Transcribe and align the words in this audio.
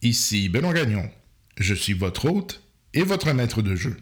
Ici 0.00 0.48
Benoît 0.48 0.74
Gagnon. 0.74 1.10
Je 1.58 1.74
suis 1.74 1.92
votre 1.92 2.30
hôte 2.30 2.62
et 2.94 3.02
votre 3.02 3.32
maître 3.32 3.62
de 3.62 3.74
jeu. 3.74 3.96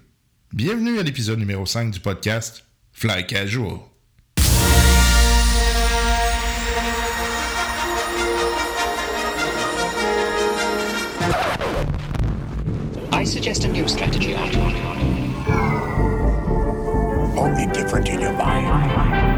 Bienvenue 0.52 0.98
à 0.98 1.02
l'épisode 1.02 1.38
numéro 1.38 1.64
5 1.64 1.90
du 1.90 2.00
podcast 2.00 2.66
Fly 2.92 3.26
Casual. 3.26 3.78
I 13.12 13.24
suggest 13.24 13.64
a 13.64 13.68
new 13.68 13.88
strategy. 13.88 14.34
Only 17.38 17.66
different 17.72 18.10
in 18.10 18.20
your 18.20 18.32
mind. 18.34 19.35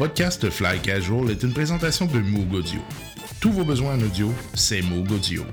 Podcast 0.00 0.48
Fly 0.48 0.80
Casual 0.80 1.30
est 1.30 1.42
une 1.42 1.52
présentation 1.52 2.06
de 2.06 2.20
Moog 2.20 2.54
Audio. 2.54 2.80
Tous 3.38 3.52
vos 3.52 3.64
besoins 3.64 3.96
en 3.96 4.00
audio, 4.00 4.32
c'est 4.54 4.80
Moog 4.80 5.12
Audio. 5.12 5.44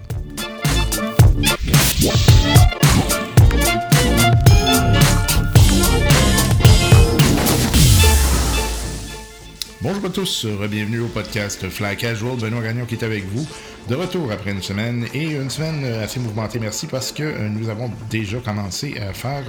Bonjour 9.81 10.05
à 10.05 10.09
tous, 10.09 10.45
bienvenue 10.45 11.01
au 11.01 11.07
podcast 11.07 11.67
Fly 11.67 11.97
Casual. 11.97 12.37
Benoît 12.37 12.61
Gagnon 12.61 12.85
qui 12.85 12.95
est 12.95 13.03
avec 13.03 13.25
vous, 13.25 13.45
de 13.87 13.95
retour 13.95 14.31
après 14.31 14.51
une 14.51 14.61
semaine 14.61 15.05
et 15.13 15.31
une 15.31 15.49
semaine 15.49 15.85
assez 15.85 16.19
mouvementée. 16.19 16.59
Merci 16.59 16.87
parce 16.87 17.13
que 17.13 17.23
euh, 17.23 17.47
nous 17.47 17.69
avons 17.69 17.89
déjà 18.09 18.39
commencé 18.39 18.97
à 18.99 19.13
faire 19.13 19.45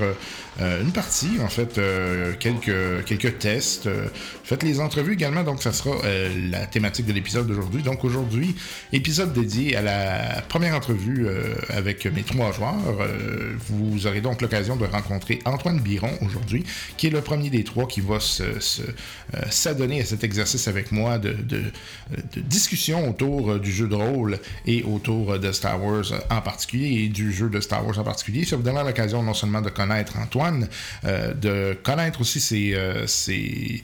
euh, 0.60 0.82
une 0.82 0.92
partie, 0.92 1.40
en 1.42 1.48
fait, 1.48 1.78
euh, 1.78 2.34
quelques, 2.38 3.04
quelques 3.04 3.38
tests. 3.38 3.88
Faites 4.44 4.62
les 4.62 4.80
entrevues 4.80 5.14
également, 5.14 5.42
donc 5.42 5.62
ça 5.62 5.72
sera 5.72 5.96
la 6.50 6.66
thématique 6.66 7.06
de 7.06 7.12
l'épisode 7.12 7.46
d'aujourd'hui. 7.46 7.82
Donc 7.82 8.04
aujourd'hui, 8.04 8.54
épisode 8.92 9.32
dédié 9.32 9.76
à 9.76 9.82
la 9.82 10.42
première 10.42 10.74
entrevue 10.74 11.26
avec 11.68 12.06
mes 12.06 12.22
trois 12.22 12.52
joueurs. 12.52 12.76
vous 13.68 14.06
aurez 14.06 14.20
donc 14.20 14.40
l'occasion 14.40 14.76
de 14.76 14.86
rencontrer 14.86 15.40
Antoine 15.44 15.80
Biron 15.80 16.10
aujourd'hui, 16.22 16.64
qui 16.96 17.08
est 17.08 17.10
le 17.10 17.20
premier 17.20 17.50
des 17.50 17.64
trois 17.64 17.86
qui 17.86 18.00
va 18.00 18.18
s'adonner 19.50 20.00
à 20.00 20.04
cet 20.04 20.24
exercice 20.24 20.66
avec 20.68 20.92
moi 20.92 21.18
de 21.18 21.36
discussion 22.36 23.08
autour 23.10 23.58
du 23.58 23.70
jeu 23.70 23.86
de 23.86 23.94
rôle 23.94 24.27
et 24.66 24.82
autour 24.82 25.38
de 25.38 25.52
Star 25.52 25.82
Wars 25.82 26.06
en 26.30 26.40
particulier 26.40 27.04
et 27.04 27.08
du 27.08 27.32
jeu 27.32 27.48
de 27.48 27.60
Star 27.60 27.86
Wars 27.86 27.98
en 27.98 28.04
particulier. 28.04 28.44
Ça 28.44 28.56
vous 28.56 28.62
donnera 28.62 28.84
l'occasion 28.84 29.22
non 29.22 29.34
seulement 29.34 29.60
de 29.60 29.70
connaître 29.70 30.18
Antoine, 30.18 30.68
euh, 31.04 31.34
de 31.34 31.76
connaître 31.82 32.20
aussi 32.20 32.40
ses, 32.40 32.74
euh, 32.74 33.06
ses, 33.06 33.82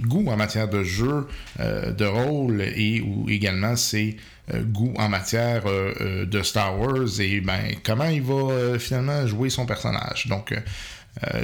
goûts 0.00 0.28
en 0.28 0.36
matière 0.36 0.68
de 0.68 0.82
jeu 0.82 1.26
euh, 1.60 1.92
de 1.92 2.04
rôle 2.04 2.62
et 2.62 3.00
ou 3.00 3.28
également 3.28 3.76
ses 3.76 4.16
goûts 4.50 4.94
en 4.96 5.10
matière 5.10 5.64
de 5.64 6.42
Star 6.42 6.80
Wars 6.80 7.20
et 7.20 7.42
ben, 7.42 7.74
comment 7.84 8.08
il 8.08 8.22
va 8.22 8.78
finalement 8.78 9.26
jouer 9.26 9.50
son 9.50 9.66
personnage. 9.66 10.26
Donc, 10.28 10.54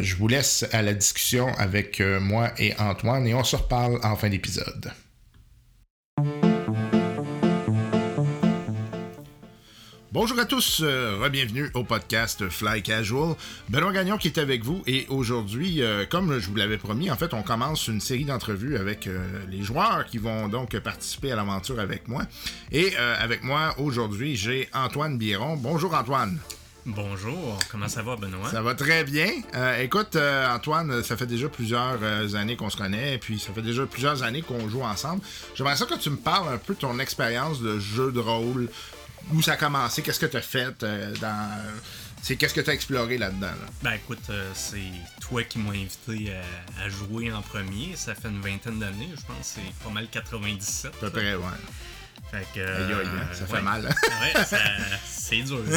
je 0.01 0.17
vous 0.17 0.27
laisse 0.27 0.65
à 0.73 0.81
la 0.81 0.95
discussion 0.95 1.49
avec 1.59 2.01
moi 2.01 2.53
et 2.57 2.73
Antoine 2.79 3.27
et 3.27 3.35
on 3.35 3.45
se 3.45 3.57
reparle 3.57 3.99
en 4.03 4.17
fin 4.17 4.31
d'épisode. 4.31 4.91
Bonjour 10.15 10.39
à 10.39 10.45
tous, 10.45 10.81
euh, 10.85 11.29
bienvenue 11.29 11.73
au 11.75 11.83
podcast 11.83 12.49
Fly 12.49 12.85
Casual. 12.85 13.35
Benoît 13.69 13.93
Gagnon 13.93 14.17
qui 14.17 14.29
est 14.29 14.39
avec 14.39 14.63
vous 14.63 14.81
et 14.87 15.07
aujourd'hui, 15.09 15.83
euh, 15.83 16.07
comme 16.09 16.39
je 16.39 16.49
vous 16.49 16.55
l'avais 16.55 16.79
promis, 16.79 17.11
en 17.11 17.17
fait, 17.17 17.35
on 17.35 17.43
commence 17.43 17.89
une 17.89 18.01
série 18.01 18.25
d'entrevues 18.25 18.77
avec 18.77 19.09
euh, 19.09 19.19
les 19.51 19.65
joueurs 19.65 20.07
qui 20.07 20.19
vont 20.19 20.47
donc 20.47 20.79
participer 20.79 21.33
à 21.33 21.35
l'aventure 21.35 21.81
avec 21.81 22.07
moi. 22.07 22.23
Et 22.71 22.93
euh, 22.97 23.17
avec 23.19 23.43
moi 23.43 23.75
aujourd'hui, 23.79 24.37
j'ai 24.37 24.69
Antoine 24.73 25.19
Biron. 25.19 25.57
Bonjour 25.57 25.93
Antoine. 25.93 26.39
Bonjour, 26.87 27.59
comment 27.71 27.89
ça 27.89 28.03
va, 28.03 28.15
Benoît? 28.15 28.51
Ça 28.51 28.61
va 28.61 28.75
très 28.75 29.05
bien. 29.05 29.31
Euh, 29.55 29.81
écoute, 29.81 30.17
euh, 30.17 30.55
Antoine, 30.55 31.03
ça 31.03 31.17
fait 31.17 31.27
déjà 31.27 31.49
plusieurs 31.49 31.99
euh, 32.03 32.35
années 32.35 32.57
qu'on 32.57 32.69
se 32.69 32.77
connaît, 32.77 33.15
et 33.15 33.19
puis 33.19 33.39
ça 33.39 33.55
fait 33.55 33.63
déjà 33.63 33.87
plusieurs 33.87 34.23
années 34.23 34.43
qu'on 34.43 34.69
joue 34.69 34.83
ensemble. 34.83 35.23
J'aimerais 35.55 35.77
ça 35.77 35.87
que 35.87 35.99
tu 35.99 36.11
me 36.11 36.17
parles 36.17 36.53
un 36.53 36.59
peu 36.59 36.75
de 36.75 36.79
ton 36.81 36.99
expérience 36.99 37.63
de 37.63 37.79
jeu 37.79 38.13
de 38.13 38.21
rôle, 38.21 38.69
où 39.33 39.43
ça 39.43 39.53
a 39.53 39.57
commencé, 39.57 40.03
qu'est-ce 40.03 40.21
que 40.21 40.27
tu 40.27 40.37
as 40.37 40.43
fait 40.43 40.85
dans. 41.21 41.63
C'est 42.23 42.37
qu'est-ce 42.37 42.55
que 42.55 42.63
tu 42.63 42.71
as 42.71 42.73
exploré 42.75 43.19
là-dedans? 43.19 43.49
là? 43.49 43.67
Ben 43.83 43.93
écoute, 43.93 44.31
c'est 44.55 44.79
toi 45.21 45.43
qui 45.45 45.59
m'as 45.59 45.73
invité 45.73 46.33
à, 46.79 46.85
à 46.85 46.89
jouer 46.89 47.31
en 47.33 47.43
premier. 47.43 47.95
Ça 47.97 48.15
fait 48.15 48.29
une 48.29 48.41
vingtaine 48.41 48.79
d'années, 48.79 49.11
je 49.15 49.21
pense. 49.27 49.37
C'est 49.57 49.85
pas 49.85 49.91
mal 49.91 50.09
97. 50.09 50.87
À 50.95 50.97
peu 51.01 51.11
près, 51.11 51.35
ouais. 51.35 51.43
Fait 52.31 52.47
que, 52.55 52.61
Aïe, 52.61 52.93
aïe, 52.95 53.07
hein, 53.07 53.27
ça 53.33 53.47
fait 53.47 53.53
ouais. 53.55 53.63
mal. 53.63 53.87
hein? 53.87 54.21
Ouais, 54.23 54.59
c'est 55.07 55.43
dur. 55.43 55.61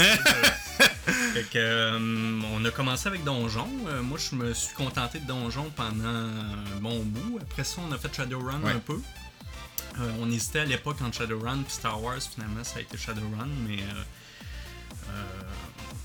fait 1.33 1.43
que, 1.51 1.57
euh, 1.57 2.39
on 2.53 2.63
a 2.63 2.71
commencé 2.71 3.07
avec 3.09 3.23
Donjon. 3.25 3.67
Euh, 3.89 4.01
moi, 4.01 4.17
je 4.17 4.35
me 4.35 4.53
suis 4.53 4.73
contenté 4.73 5.19
de 5.19 5.25
Donjon 5.27 5.69
pendant 5.75 6.05
un 6.07 6.79
bon 6.79 6.99
bout. 7.03 7.39
Après 7.41 7.63
ça, 7.65 7.81
on 7.87 7.91
a 7.91 7.97
fait 7.97 8.13
Shadowrun 8.15 8.61
Ouais. 8.61 8.71
un 8.71 8.79
peu. 8.79 8.99
Euh, 9.99 10.11
on 10.19 10.29
hésitait 10.31 10.59
à 10.59 10.65
l'époque 10.65 11.01
entre 11.01 11.17
Shadowrun 11.17 11.59
et 11.61 11.69
Star 11.69 12.01
Wars. 12.01 12.19
Finalement, 12.21 12.63
ça 12.63 12.79
a 12.79 12.81
été 12.81 12.97
Shadowrun, 12.97 13.47
mais 13.67 13.77
euh, 13.81 14.03
euh, 15.09 15.23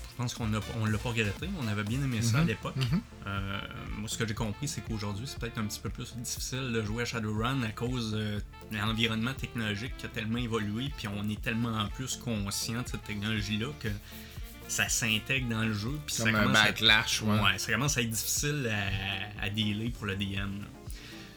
je 0.09 0.15
pense 0.17 0.33
qu'on 0.33 0.49
on 0.79 0.85
l'a 0.85 0.97
pas 0.97 1.09
regretté. 1.09 1.49
On 1.61 1.67
avait 1.67 1.83
bien 1.83 2.01
aimé 2.01 2.21
ça 2.21 2.39
à 2.39 2.43
l'époque. 2.43 2.75
Euh, 3.27 3.59
moi, 3.97 4.07
ce 4.09 4.17
que 4.17 4.27
j'ai 4.27 4.33
compris, 4.33 4.67
c'est 4.67 4.81
qu'aujourd'hui, 4.81 5.25
c'est 5.27 5.39
peut-être 5.39 5.57
un 5.57 5.65
petit 5.65 5.79
peu 5.79 5.89
plus 5.89 6.15
difficile 6.17 6.71
de 6.71 6.83
jouer 6.83 7.03
à 7.03 7.05
Shadowrun 7.05 7.61
à 7.63 7.69
cause 7.71 8.11
de 8.11 8.41
l'environnement 8.71 9.33
technologique 9.33 9.95
qui 9.97 10.05
a 10.05 10.09
tellement 10.09 10.37
évolué, 10.39 10.91
puis 10.97 11.07
on 11.07 11.27
est 11.29 11.41
tellement 11.41 11.87
plus 11.95 12.15
conscient 12.17 12.81
de 12.81 12.87
cette 12.87 13.03
technologie-là 13.03 13.67
que 13.79 13.89
ça 14.67 14.87
s'intègre 14.89 15.49
dans 15.49 15.61
le 15.63 15.73
jeu, 15.73 15.99
puis 16.05 16.15
ça 16.15 16.23
Comme 16.25 16.35
un 16.35 16.43
commence 16.43 16.57
à- 16.57 16.63
backlash, 16.65 17.21
ouais. 17.23 17.39
Ouais, 17.39 17.57
ça 17.57 17.71
commence 17.73 17.97
à 17.97 18.01
être 18.01 18.09
difficile 18.09 18.71
à, 19.41 19.43
à 19.45 19.49
dealer 19.49 19.89
pour 19.91 20.05
le 20.05 20.15
DM. 20.15 20.35
là. 20.37 20.67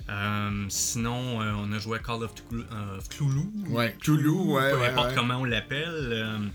Euh, 0.08 0.66
sinon, 0.68 1.40
euh, 1.42 1.52
on 1.56 1.72
a 1.72 1.78
joué 1.78 1.98
à 1.98 2.00
Call 2.00 2.22
of 2.22 2.34
Cthulhu, 2.34 2.62
euh, 2.72 3.00
Cthulhu, 3.08 3.50
Ouais, 3.68 3.96
Cthulhu, 3.98 4.28
ouais, 4.30 4.70
peu 4.70 4.78
ouais, 4.78 4.88
importe 4.88 5.08
ouais. 5.08 5.14
comment 5.16 5.36
on 5.38 5.44
l'appelle. 5.44 6.50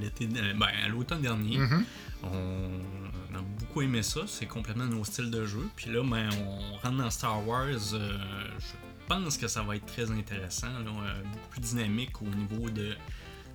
l'été, 0.00 0.26
ben, 0.26 0.66
à 0.84 0.88
l'automne 0.88 1.20
dernier. 1.20 1.58
Mhm. 1.58 1.84
On 2.22 3.36
a 3.36 3.42
beaucoup 3.58 3.82
aimé 3.82 4.02
ça, 4.02 4.20
c'est 4.26 4.46
complètement 4.46 4.86
nos 4.86 5.04
styles 5.04 5.30
de 5.30 5.44
jeu. 5.44 5.68
Puis 5.76 5.90
là, 5.90 6.02
ben, 6.02 6.30
on 6.40 6.76
rentre 6.76 6.96
dans 6.96 7.10
Star 7.10 7.46
Wars. 7.46 7.66
je 7.68 9.06
pense 9.08 9.36
que 9.36 9.48
ça 9.48 9.62
va 9.62 9.76
être 9.76 9.86
très 9.86 10.10
intéressant, 10.10 10.68
là, 10.68 10.90
beaucoup 11.32 11.48
plus 11.50 11.60
dynamique 11.60 12.22
au 12.22 12.26
niveau 12.26 12.70
de, 12.70 12.96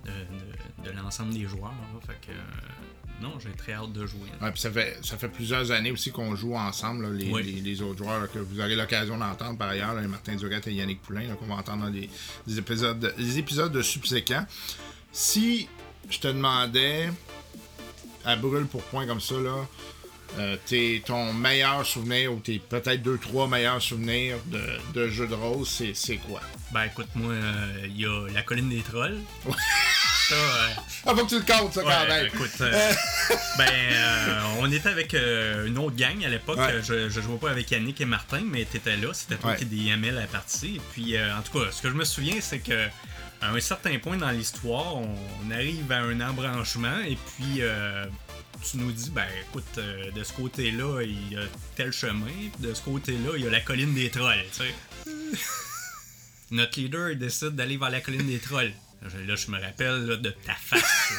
de, 0.04 0.10
de- 0.10 0.90
de 0.90 0.96
l'ensemble 0.96 1.32
des 1.34 1.46
joueurs. 1.46 1.70
là. 1.72 2.00
Fait 2.06 2.18
que 2.26 2.32
euh, 2.32 3.20
non, 3.22 3.38
j'ai 3.38 3.50
très 3.52 3.72
hâte 3.74 3.92
de 3.92 4.06
jouer. 4.06 4.28
Ouais, 4.40 4.50
ça 4.54 4.70
fait, 4.70 4.98
ça 5.02 5.18
fait 5.18 5.28
plusieurs 5.28 5.70
années 5.72 5.90
aussi 5.90 6.10
qu'on 6.10 6.34
joue 6.34 6.54
ensemble, 6.56 7.02
là, 7.04 7.10
les, 7.10 7.30
Oui. 7.30 7.42
les- 7.42 7.60
les 7.60 7.82
autres 7.82 7.98
joueurs 8.02 8.20
là, 8.20 8.26
que 8.28 8.38
vous 8.38 8.60
aurez 8.60 8.76
l'occasion 8.76 9.18
d'entendre 9.18 9.58
par 9.58 9.68
ailleurs, 9.68 9.94
Martin 10.08 10.36
Durette 10.36 10.66
et 10.68 10.72
Yannick 10.74 11.02
Poulain, 11.02 11.34
qu'on 11.34 11.46
va 11.46 11.56
entendre 11.56 11.84
dans 11.84 11.90
les, 11.90 12.08
les 12.46 12.58
épisodes, 12.58 13.14
les 13.18 13.38
épisodes 13.38 13.82
subséquents. 13.82 14.46
Si 15.12 15.68
je 16.08 16.18
te 16.18 16.28
demandais, 16.28 17.10
à 18.24 18.36
brûle 18.36 18.66
pour 18.66 18.82
point 18.84 19.06
comme 19.06 19.20
ça, 19.20 19.34
là, 19.40 19.66
euh, 20.38 20.56
t'es- 20.66 21.02
ton 21.04 21.32
meilleur 21.32 21.84
souvenir 21.84 22.32
ou 22.32 22.40
tes 22.40 22.58
peut-être 22.58 23.02
deux, 23.02 23.18
trois 23.18 23.48
meilleurs 23.48 23.82
souvenirs 23.82 24.36
de, 24.46 24.62
de 24.94 25.08
jeux 25.08 25.26
de 25.26 25.34
rôle, 25.34 25.66
c'est, 25.66 25.92
c'est 25.94 26.16
quoi? 26.16 26.40
Ben 26.72 26.84
écoute, 26.84 27.08
moi, 27.14 27.32
euh, 27.32 27.72
il 27.86 28.00
y 28.00 28.06
a 28.06 28.28
la 28.32 28.42
colline 28.42 28.68
des 28.68 28.82
trolls. 28.82 29.18
Ça, 30.28 30.34
euh, 30.34 30.68
Ah, 31.06 31.14
faut 31.16 31.24
que 31.24 31.30
tu 31.30 31.36
le 31.36 31.40
comptes, 31.44 31.72
ça, 31.72 31.82
quand 31.82 31.88
Ouais, 31.88 32.06
même! 32.06 32.26
écoute, 32.26 32.50
euh, 32.60 32.92
ben, 33.58 33.66
euh, 33.68 34.40
on 34.60 34.70
était 34.70 34.88
avec 34.90 35.14
euh, 35.14 35.66
une 35.66 35.78
autre 35.78 35.96
gang 35.96 36.22
à 36.24 36.28
l'époque. 36.28 36.58
Ouais. 36.58 36.74
Euh, 36.74 36.82
Je, 36.82 37.08
je 37.08 37.20
jouais 37.20 37.38
pas 37.38 37.50
avec 37.50 37.70
Yannick 37.70 38.00
et 38.00 38.04
Martin, 38.04 38.42
mais 38.44 38.64
t'étais 38.64 38.96
là. 38.96 39.08
C'était 39.12 39.36
toi 39.36 39.50
Ouais. 39.52 39.56
qui 39.56 39.64
DMais 39.64 40.12
la 40.12 40.26
partie. 40.26 40.76
Et 40.76 40.80
puis, 40.92 41.16
euh, 41.16 41.36
en 41.36 41.42
tout 41.42 41.58
cas, 41.58 41.70
ce 41.72 41.80
que 41.82 41.88
je 41.88 41.94
me 41.94 42.04
souviens, 42.04 42.36
c'est 42.40 42.58
que 42.60 42.86
à 43.42 43.48
un 43.50 43.60
certain 43.60 43.98
point 43.98 44.18
dans 44.18 44.30
l'histoire, 44.30 44.96
on, 44.96 45.08
on 45.46 45.50
arrive 45.50 45.90
à 45.90 46.00
un 46.00 46.20
embranchement 46.20 47.00
et 47.00 47.16
puis 47.16 47.62
euh, 47.62 48.04
tu 48.62 48.76
nous 48.78 48.92
dis, 48.92 49.10
ben, 49.10 49.26
écoute, 49.48 49.78
euh, 49.78 50.10
de 50.10 50.22
ce 50.22 50.32
côté-là, 50.32 51.02
il 51.02 51.32
y 51.32 51.36
a 51.36 51.42
tel 51.76 51.92
chemin, 51.92 52.30
de 52.58 52.74
ce 52.74 52.82
côté-là, 52.82 53.32
il 53.36 53.44
y 53.44 53.46
a 53.46 53.50
la 53.50 53.60
colline 53.60 53.94
des 53.94 54.10
trolls, 54.10 54.44
tu 54.52 54.64
sais. 54.64 54.74
Notre 56.50 56.80
leader 56.80 57.10
il 57.10 57.18
décide 57.18 57.50
d'aller 57.50 57.76
vers 57.76 57.90
la 57.90 58.00
colline 58.00 58.26
des 58.26 58.38
trolls. 58.38 58.72
Là, 59.02 59.36
je 59.36 59.50
me 59.50 59.60
rappelle 59.60 60.04
là, 60.06 60.16
de 60.16 60.30
ta 60.30 60.54
face. 60.54 61.12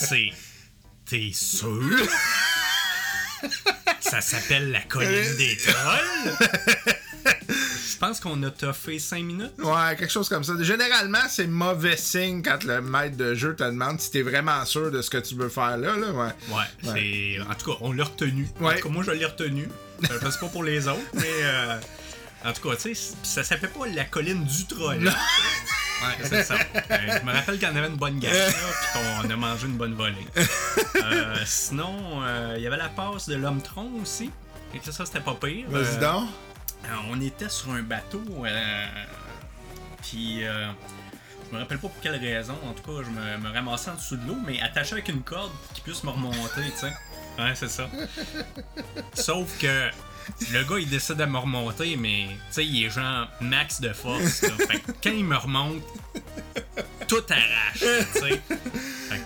C'est. 0.00 0.30
T'es 1.04 1.32
sûr? 1.34 1.98
Ça 4.00 4.20
s'appelle 4.20 4.70
la 4.70 4.80
colline 4.82 5.36
des 5.36 5.56
trolls? 5.56 6.94
pense 8.00 8.18
qu'on 8.20 8.42
a 8.42 8.50
toffé 8.50 8.98
5 8.98 9.22
minutes. 9.22 9.52
Ouais, 9.58 9.94
quelque 9.96 10.10
chose 10.10 10.28
comme 10.28 10.42
ça. 10.42 10.54
Généralement, 10.60 11.18
c'est 11.28 11.46
mauvais 11.46 11.96
signe 11.96 12.42
quand 12.42 12.64
le 12.64 12.80
maître 12.80 13.16
de 13.16 13.34
jeu 13.34 13.54
te 13.54 13.62
demande 13.62 14.00
si 14.00 14.10
t'es 14.10 14.22
vraiment 14.22 14.64
sûr 14.64 14.90
de 14.90 15.02
ce 15.02 15.10
que 15.10 15.18
tu 15.18 15.34
veux 15.36 15.48
faire 15.50 15.76
là. 15.76 15.96
là 15.96 16.10
ouais. 16.12 16.32
Ouais, 16.50 16.64
c'est. 16.82 17.40
En 17.48 17.54
tout 17.54 17.70
cas, 17.72 17.78
on 17.82 17.92
l'a 17.92 18.04
retenu. 18.04 18.48
En 18.60 18.64
Ouais. 18.64 18.80
tout 18.80 18.88
cas, 18.88 18.94
moi, 18.94 19.04
je 19.04 19.10
l'ai 19.12 19.26
retenu. 19.26 19.68
Euh, 20.10 20.18
Je 20.24 20.30
sais 20.30 20.38
pas 20.40 20.46
pour 20.48 20.64
les 20.64 20.88
autres, 20.88 20.98
mais. 21.12 21.22
euh, 21.42 21.78
En 22.46 22.52
tout 22.54 22.66
cas, 22.70 22.74
tu 22.76 22.94
sais, 22.94 23.12
ça 23.22 23.44
s'appelait 23.44 23.68
pas 23.68 23.86
la 23.94 24.04
colline 24.04 24.44
du 24.44 24.64
troll. 24.66 25.12
Ouais, 26.02 26.16
c'est 26.26 26.42
ça. 26.44 26.54
Euh, 26.54 27.18
je 27.20 27.26
me 27.26 27.30
rappelle 27.30 27.60
qu'on 27.60 27.76
avait 27.76 27.86
une 27.88 27.96
bonne 27.96 28.18
gamme, 28.18 28.32
là, 28.32 28.46
puis 28.48 29.00
qu'on 29.22 29.28
a 29.28 29.36
mangé 29.36 29.66
une 29.66 29.76
bonne 29.76 29.92
volée. 29.94 30.14
Euh, 30.96 31.36
sinon, 31.44 32.22
euh, 32.22 32.54
il 32.56 32.62
y 32.62 32.66
avait 32.66 32.78
la 32.78 32.88
passe 32.88 33.28
de 33.28 33.34
l'homme 33.36 33.60
tronc 33.60 33.90
aussi. 34.00 34.30
Et 34.74 34.78
que 34.78 34.90
ça, 34.90 35.04
c'était 35.04 35.20
pas 35.20 35.34
pire. 35.34 35.66
Vas-y 35.68 35.96
Euh, 35.96 36.00
donc. 36.00 36.28
Euh, 36.84 36.88
on 37.10 37.20
était 37.20 37.48
sur 37.48 37.70
un 37.72 37.82
bateau, 37.82 38.22
euh, 38.44 38.86
puis 40.02 40.44
euh, 40.44 40.66
je 41.48 41.54
me 41.54 41.60
rappelle 41.60 41.78
pas 41.78 41.88
pour 41.88 42.00
quelle 42.00 42.16
raison. 42.16 42.56
En 42.68 42.72
tout 42.72 42.82
cas, 42.82 43.04
je 43.04 43.10
me, 43.10 43.38
me 43.48 43.52
ramassais 43.54 43.90
en 43.90 43.94
dessous 43.94 44.16
de 44.16 44.26
l'eau, 44.26 44.36
mais 44.46 44.60
attaché 44.60 44.92
avec 44.94 45.08
une 45.08 45.22
corde 45.22 45.50
pour 45.52 45.72
qu'il 45.74 45.84
puisse 45.84 46.02
me 46.04 46.10
remonter, 46.10 46.62
tu 46.72 46.78
sais. 46.78 46.92
Ouais, 47.38 47.54
c'est 47.54 47.68
ça. 47.70 47.88
Sauf 49.14 49.56
que 49.58 49.90
le 50.52 50.64
gars, 50.64 50.78
il 50.78 50.88
décide 50.88 51.16
de 51.16 51.24
me 51.24 51.38
remonter, 51.38 51.96
mais 51.96 52.26
tu 52.28 52.36
sais, 52.50 52.66
il 52.66 52.84
est 52.84 52.90
genre 52.90 53.28
max 53.40 53.80
de 53.80 53.92
force. 53.92 54.42
là. 54.42 54.50
Fait 54.68 54.80
que 54.80 54.92
quand 55.02 55.10
il 55.10 55.24
me 55.24 55.36
remonte, 55.36 55.82
tout 57.08 57.22
arrache, 57.30 57.78
tu 58.14 58.20
sais. 58.20 58.40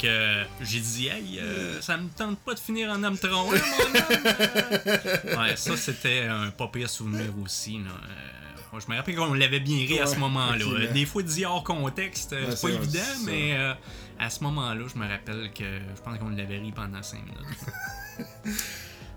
Que 0.05 0.45
j'ai 0.61 0.81
dit, 0.81 1.09
hey, 1.09 1.39
euh, 1.39 1.81
ça 1.81 1.97
me 1.97 2.09
tente 2.11 2.39
pas 2.41 2.53
de 2.53 2.59
finir 2.59 2.91
en 2.91 3.03
homme 3.03 3.17
tronc, 3.17 3.53
là, 3.53 3.61
mon 3.61 5.35
homme. 5.35 5.39
Ouais, 5.39 5.57
ça, 5.57 5.77
c'était 5.77 6.25
un 6.25 6.51
pas 6.51 6.69
pire 6.69 6.91
souvenir 6.91 7.33
aussi, 7.43 7.79
là. 7.79 7.91
Euh, 7.91 8.45
je 8.81 8.91
me 8.91 8.97
rappelle 8.97 9.17
qu'on 9.17 9.35
l'avait 9.35 9.61
bien 9.61 9.79
ri 9.79 9.99
à 10.01 10.07
ce 10.07 10.17
moment-là. 10.19 10.87
Des 10.93 11.07
fois, 11.07 11.23
dit 11.23 11.45
hors 11.45 11.65
contexte, 11.65 12.33
euh, 12.33 12.51
c'est 12.51 12.63
pas 12.63 12.75
vrai, 12.75 12.83
évident, 12.83 13.25
mais 13.25 13.57
euh, 13.57 13.75
à 14.19 14.31
ce 14.31 14.43
moment-là, 14.45 14.85
je 14.93 14.99
me 14.99 15.09
rappelle 15.09 15.51
que 15.53 15.65
je 15.65 16.03
pense 16.03 16.19
qu'on 16.19 16.31
l'avait 16.31 16.59
ri 16.59 16.73
pendant 16.73 17.03
5 17.03 17.19
minutes. 17.25 18.59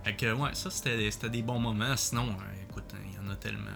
fait 0.03 0.15
que, 0.15 0.33
ouais, 0.33 0.51
ça, 0.53 0.69
c'était 0.69 1.29
des 1.29 1.41
bons 1.41 1.59
moments. 1.59 1.95
Sinon, 1.97 2.35
écoute, 2.69 2.93
hein, 2.93 3.03
il 3.09 3.15
y 3.15 3.27
en 3.27 3.31
a 3.31 3.35
tellement. 3.35 3.71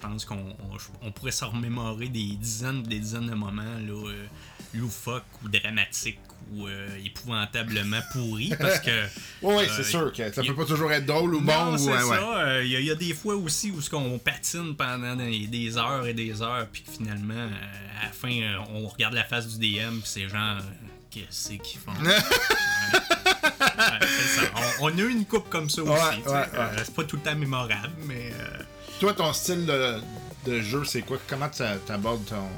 Je 0.00 0.06
pense 0.06 0.24
qu'on 0.24 0.36
on, 0.36 0.76
on 1.06 1.10
pourrait 1.12 1.32
s'en 1.32 1.50
remémorer 1.50 2.08
des 2.08 2.36
dizaines 2.36 2.82
des 2.84 2.98
dizaines 3.00 3.26
de 3.28 3.34
moments 3.34 3.62
là, 3.62 4.08
euh, 4.08 4.26
loufoques 4.74 5.24
ou 5.44 5.48
dramatiques 5.48 6.20
ou 6.52 6.66
euh, 6.66 6.88
épouvantablement 7.04 8.00
pourris 8.12 8.52
parce 8.58 8.78
que. 8.80 8.90
Ouais, 9.42 9.54
ouais, 9.56 9.68
euh, 9.68 9.72
c'est 9.76 9.84
sûr 9.84 10.12
que 10.12 10.32
ça 10.32 10.42
il- 10.42 10.48
peut 10.48 10.54
pas 10.54 10.64
toujours 10.64 10.90
être 10.92 11.04
drôle 11.06 11.34
ou 11.34 11.40
bon. 11.40 11.52
non, 11.72 11.78
c'est 11.78 11.90
ouais, 11.92 11.98
ça. 12.00 12.30
ouais. 12.46 12.66
Il 12.66 12.72
y, 12.72 12.76
a- 12.76 12.80
y 12.80 12.90
a 12.90 12.94
des 12.94 13.12
fois 13.14 13.34
aussi 13.36 13.70
où 13.70 13.80
ce 13.80 13.90
qu'on 13.90 14.18
patine 14.18 14.74
pendant 14.76 15.14
des, 15.16 15.46
des 15.46 15.76
heures 15.76 16.06
et 16.06 16.14
des 16.14 16.42
heures, 16.42 16.66
puis 16.72 16.82
que 16.82 16.90
finalement, 16.92 17.48
à 18.00 18.06
la 18.06 18.12
fin, 18.12 18.30
on 18.74 18.86
regarde 18.88 19.14
la 19.14 19.24
face 19.24 19.46
du 19.48 19.58
DM, 19.74 19.98
puis 20.00 20.02
c'est 20.04 20.28
genre, 20.28 20.58
qu'est-ce 21.10 21.50
qu'ils 21.54 21.80
font? 21.80 21.92
Ouais. 22.02 22.14
Ouais, 23.78 24.06
c'est 24.06 24.40
ça. 24.40 24.50
On, 24.80 24.86
on 24.86 24.98
a 24.98 25.00
eu 25.02 25.10
une 25.10 25.24
coupe 25.26 25.48
comme 25.48 25.68
ça 25.70 25.82
aussi. 25.82 25.92
Ouais, 25.92 26.30
ouais, 26.32 26.46
Euh, 26.54 26.76
c'est 26.84 26.94
pas 26.94 27.04
tout 27.04 27.16
le 27.16 27.22
temps 27.22 27.34
mémorable, 27.36 27.90
mais. 28.06 28.32
euh, 28.38 28.62
Toi, 29.00 29.14
ton 29.14 29.32
style 29.32 29.64
de, 29.66 30.00
de 30.46 30.60
jeu, 30.60 30.84
c'est 30.84 31.02
quoi? 31.02 31.18
Comment 31.28 31.48
tu 31.48 31.62
abordes 31.92 32.24
ton, 32.24 32.48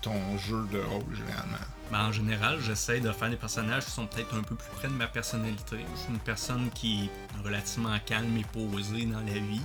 ton 0.00 0.38
jeu 0.38 0.66
de 0.72 0.78
rôle 0.80 1.14
généralement? 1.14 1.58
Ben, 1.92 2.06
en 2.06 2.12
général, 2.12 2.58
j'essaie 2.60 3.00
de 3.00 3.12
faire 3.12 3.28
des 3.30 3.36
personnages 3.36 3.84
qui 3.84 3.90
sont 3.90 4.06
peut-être 4.06 4.34
un 4.34 4.42
peu 4.42 4.54
plus 4.54 4.70
près 4.76 4.88
de 4.88 4.92
ma 4.94 5.06
personnalité. 5.06 5.76
Je 5.94 6.00
suis 6.00 6.10
une 6.10 6.18
personne 6.18 6.70
qui 6.74 7.04
est 7.04 7.44
relativement 7.46 7.96
calme 8.04 8.36
et 8.38 8.44
posée 8.44 9.04
dans 9.06 9.20
la 9.20 9.32
vie. 9.32 9.60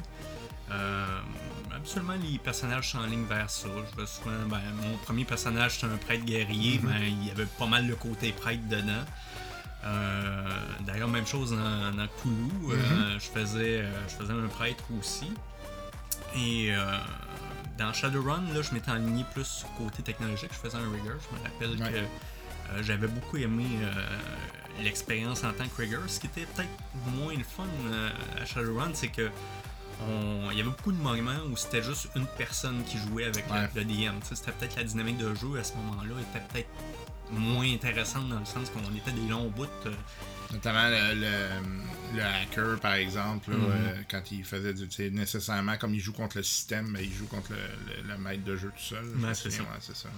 Euh, 0.72 1.06
absolument, 1.76 2.14
les 2.22 2.38
personnages 2.38 2.92
sont 2.92 3.00
en 3.00 3.06
ligne 3.06 3.26
vers 3.26 3.50
ça. 3.50 3.68
Je 3.92 4.02
vais 4.02 4.08
souvent, 4.08 4.32
ben, 4.50 4.60
mon 4.82 4.98
premier 4.98 5.24
personnage, 5.26 5.80
c'est 5.80 5.86
un 5.86 5.98
prêtre 5.98 6.26
guerrier. 6.26 6.80
ben, 6.84 6.96
il 7.02 7.28
y 7.28 7.32
avait 7.32 7.46
pas 7.46 7.66
mal 7.68 7.88
le 7.88 7.96
côté 7.96 8.34
prêtre 8.34 8.68
dedans. 8.68 9.04
Euh, 9.86 10.50
D'ailleurs, 10.86 11.10
même 11.10 11.28
chose 11.28 11.52
dans, 11.52 11.92
dans 11.96 12.08
Cthulhu. 12.08 12.72
euh, 12.72 13.20
je, 13.20 13.40
faisais, 13.40 13.82
euh, 13.82 13.92
je 14.10 14.16
faisais 14.16 14.34
un 14.34 14.48
prêtre 14.48 14.84
aussi. 15.00 15.32
Et 16.36 16.74
euh, 16.74 16.98
dans 17.78 17.94
Shadowrun, 17.94 18.44
là, 18.54 18.62
je 18.62 18.74
m'étais 18.74 18.92
aligné 18.92 19.24
plus 19.34 19.46
sur 19.46 19.68
le 19.80 19.86
côté 19.86 20.04
technologique. 20.04 20.50
Je 20.52 20.58
faisais 20.58 20.78
un 20.78 20.92
rigger. 20.92 21.16
Je 21.30 21.36
me 21.38 21.44
rappelle 21.44 21.82
Ouais. 21.82 21.92
que 21.92 21.98
euh, 22.78 22.84
j'avais 22.84 23.08
beaucoup 23.08 23.38
aimé 23.38 23.66
euh, 23.82 23.92
l'expérience 24.82 25.44
en 25.44 25.54
tant 25.54 25.68
que 25.68 25.82
rigger. 25.82 25.98
Ce 26.08 26.20
qui 26.20 26.28
était 26.28 26.46
peut-être 26.46 26.70
moins 27.16 27.34
le 27.36 27.44
fun 27.44 27.66
à 28.42 28.46
Shadowrun, 28.46 28.92
c'est 28.94 29.10
que 29.10 29.30
on- 30.10 30.50
il 30.52 30.58
y 30.58 30.62
avait 30.62 30.70
beaucoup 30.70 30.92
de 30.92 30.98
moments 30.98 31.32
où 31.52 31.56
c'était 31.56 31.84
juste 31.84 32.10
une 32.16 32.26
personne 32.38 32.84
qui 32.84 32.98
jouait 32.98 33.26
avec 33.26 33.46
le- 33.48 33.54
Ouais. 33.54 33.70
le, 33.76 33.86
DM. 33.86 34.16
C'était 34.24 34.52
peut-être 34.52 34.76
la 34.76 34.84
dynamique 34.84 35.18
de 35.18 35.34
jeu 35.36 35.58
à 35.60 35.64
ce 35.64 35.74
moment-là 35.76 36.16
était 36.22 36.44
peut-être 36.52 36.70
moins 37.40 37.72
intéressante 37.72 38.30
dans 38.30 38.40
le 38.40 38.46
sens 38.46 38.70
qu'on 38.70 38.96
était 38.96 39.12
des 39.12 39.28
longs 39.28 39.50
bouts. 39.50 39.66
euh, 39.86 39.92
Notamment 40.52 40.88
le, 40.90 41.20
le, 41.20 42.18
le 42.18 42.24
hacker, 42.24 42.80
par 42.80 42.94
exemple, 42.94 43.52
là, 43.52 43.58
Mhm. 43.58 43.72
euh, 43.72 44.02
quand 44.10 44.22
il 44.32 44.44
faisait 44.46 44.74
du. 44.74 44.88
nécessairement, 45.12 45.78
comme 45.78 45.96
il 45.96 46.00
joue 46.00 46.14
contre 46.14 46.38
le 46.38 46.44
système, 46.44 46.88
mais 46.92 47.04
il 47.06 47.14
joue 47.14 47.26
contre 47.26 47.52
le, 47.54 48.08
le- 48.08 48.18
maître 48.20 48.44
de 48.44 48.56
jeu 48.56 48.70
tout 48.70 48.84
seul. 48.84 49.06
c'est 49.34 49.50
ça. 49.52 49.64
ouais, 49.64 49.68
c'est 49.80 49.96
ça. 49.96 50.10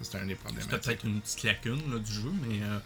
C'était 0.00 0.18
un 0.18 0.26
des 0.26 0.34
problèmes. 0.34 0.62
C'était 0.62 0.78
peut-être 0.78 1.04
une 1.04 1.20
petite 1.20 1.42
lacune 1.44 1.92
là, 1.92 1.98
du 1.98 2.12
jeu, 2.12 2.32
mais 2.48 2.60
euh, 2.62 2.78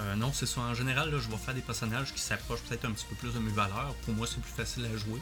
euh, 0.00 0.14
non, 0.16 0.32
c'est 0.32 0.46
ça. 0.46 0.60
En 0.62 0.74
général, 0.74 1.10
là, 1.12 1.18
je 1.20 1.28
vais 1.28 1.36
faire 1.36 1.54
des 1.54 1.60
personnages 1.60 2.12
qui 2.12 2.20
s'approchent 2.20 2.62
peut-être 2.62 2.84
un 2.86 2.92
petit 2.92 3.06
peu 3.08 3.14
plus 3.16 3.32
de 3.34 3.38
mes 3.38 3.52
valeurs. 3.52 3.94
Pour 4.04 4.14
moi, 4.14 4.26
c'est 4.26 4.40
plus 4.40 4.52
facile 4.52 4.86
à 4.86 4.96
jouer. 4.96 5.20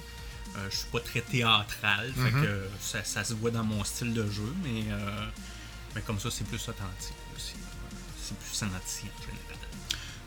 Euh, 0.57 0.69
je 0.71 0.77
suis 0.77 0.89
pas 0.89 1.01
très 1.01 1.21
théâtral, 1.21 2.11
fait 2.15 2.31
Mhm. 2.31 2.43
que 2.45 2.67
ça, 2.81 3.05
ça 3.05 3.25
se 3.25 3.35
voit 3.35 3.51
dans 3.51 3.65
mon 3.65 3.85
style 3.85 4.15
de 4.15 4.27
jeu, 4.31 4.55
mais, 4.65 4.85
mais 5.95 6.01
comme 6.03 6.19
ça, 6.19 6.31
c'est 6.31 6.45
plus 6.45 6.57
authentique 6.69 7.15
aussi. 7.39 7.55
C'est 8.23 8.37
plus 8.37 8.53
senti 8.55 8.73
en 9.07 9.21
général. 9.23 9.45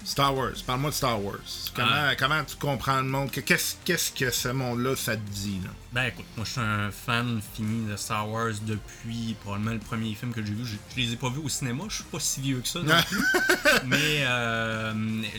Star 0.04 0.36
Wars, 0.36 0.54
parle-moi 0.66 0.90
de 0.90 0.96
Star 0.96 1.24
Wars. 1.24 1.36
Comment, 1.75 1.88
Ah. 1.94 2.16
comment 2.16 2.44
tu 2.44 2.56
comprends 2.56 2.98
le 3.02 3.08
monde? 3.08 3.30
Que- 3.30 3.40
Qu'est-ce 3.40 3.75
qu'est-ce 3.86 4.12
que 4.12 4.31
ce 4.31 4.48
monde-là, 4.48 4.96
ça 4.96 5.16
te 5.16 5.22
dit 5.30 5.60
là? 5.63 5.69
Ben 5.94 6.06
écoute, 6.06 6.25
moi 6.36 6.44
je 6.44 6.52
suis 6.54 6.60
un 6.62 6.90
fan 6.90 7.40
fini 7.54 7.88
de 7.88 7.96
Star 7.96 8.28
Wars 8.28 8.54
depuis 8.63 9.36
probablement 9.44 9.74
le 9.74 9.80
premier 9.80 10.16
film 10.16 10.34
que 10.34 10.44
j'ai 10.44 10.54
vu. 10.54 10.66
Je, 10.66 10.75
je 10.96 11.02
les 11.02 11.13
ai 11.13 11.18
pas 11.18 11.30
vus 11.30 11.42
au 11.44 11.50
cinéma, 11.50 11.84
je 11.88 11.96
suis 11.98 12.04
pas 12.06 12.19
si 12.19 12.42
vieux 12.42 12.62
que 12.62 12.68
ça 12.68 12.80
non 12.81 12.96
plus. 13.04 13.24
Mais 13.86 14.24
euh, 14.25 14.92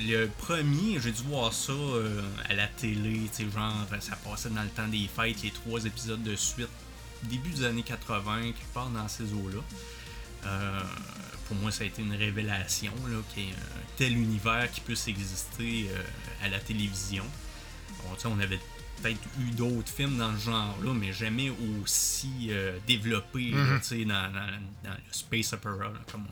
le 0.06 0.26
premier, 0.38 1.00
j'ai 1.00 1.10
dû 1.10 1.22
voir 1.24 1.52
ça 1.52 1.72
euh, 1.72 2.22
à 2.48 2.54
la 2.54 2.68
télé, 2.68 3.28
tu 3.36 3.44
sais, 3.44 3.50
genre 3.52 3.74
ça 4.00 4.14
passait 4.24 4.50
dans 4.50 4.62
le 4.62 4.68
temps 4.68 4.86
des 4.88 5.10
fêtes, 5.14 5.42
les 5.42 5.50
trois 5.50 5.84
épisodes 5.84 6.22
de 6.22 6.36
suite, 6.36 6.68
début 7.24 7.50
des 7.50 7.64
années 7.64 7.82
80, 7.82 8.42
quelque 8.52 8.72
part 8.72 8.90
dans 8.90 9.08
ces 9.08 9.24
eaux-là. 9.24 9.60
Euh, 10.46 10.80
pour 11.48 11.56
moi, 11.56 11.70
ça 11.70 11.84
a 11.84 11.86
été 11.86 12.02
une 12.02 12.14
révélation, 12.14 12.92
qu'il 13.34 13.44
y 13.44 13.48
ait 13.48 13.52
un 13.52 13.86
tel 13.96 14.16
univers 14.16 14.70
qui 14.70 14.80
puisse 14.80 15.06
exister 15.08 15.88
euh, 15.90 16.02
à 16.44 16.48
la 16.48 16.58
télévision. 16.58 17.24
Bon, 18.02 18.16
on 18.28 18.38
avait 18.40 18.58
peut-être 19.02 19.20
eu 19.40 19.50
d'autres 19.50 19.92
films 19.92 20.16
dans 20.18 20.32
le 20.32 20.38
genre-là, 20.38 20.94
mais 20.94 21.12
jamais 21.12 21.52
aussi 21.82 22.48
euh, 22.50 22.78
sais, 23.82 24.04
dans, 24.04 24.32
dans- 24.32 24.60
dans 24.84 24.90
le 24.90 25.12
space 25.12 25.52
opera, 25.52 25.76
là, 25.76 25.92
comme 26.10 26.24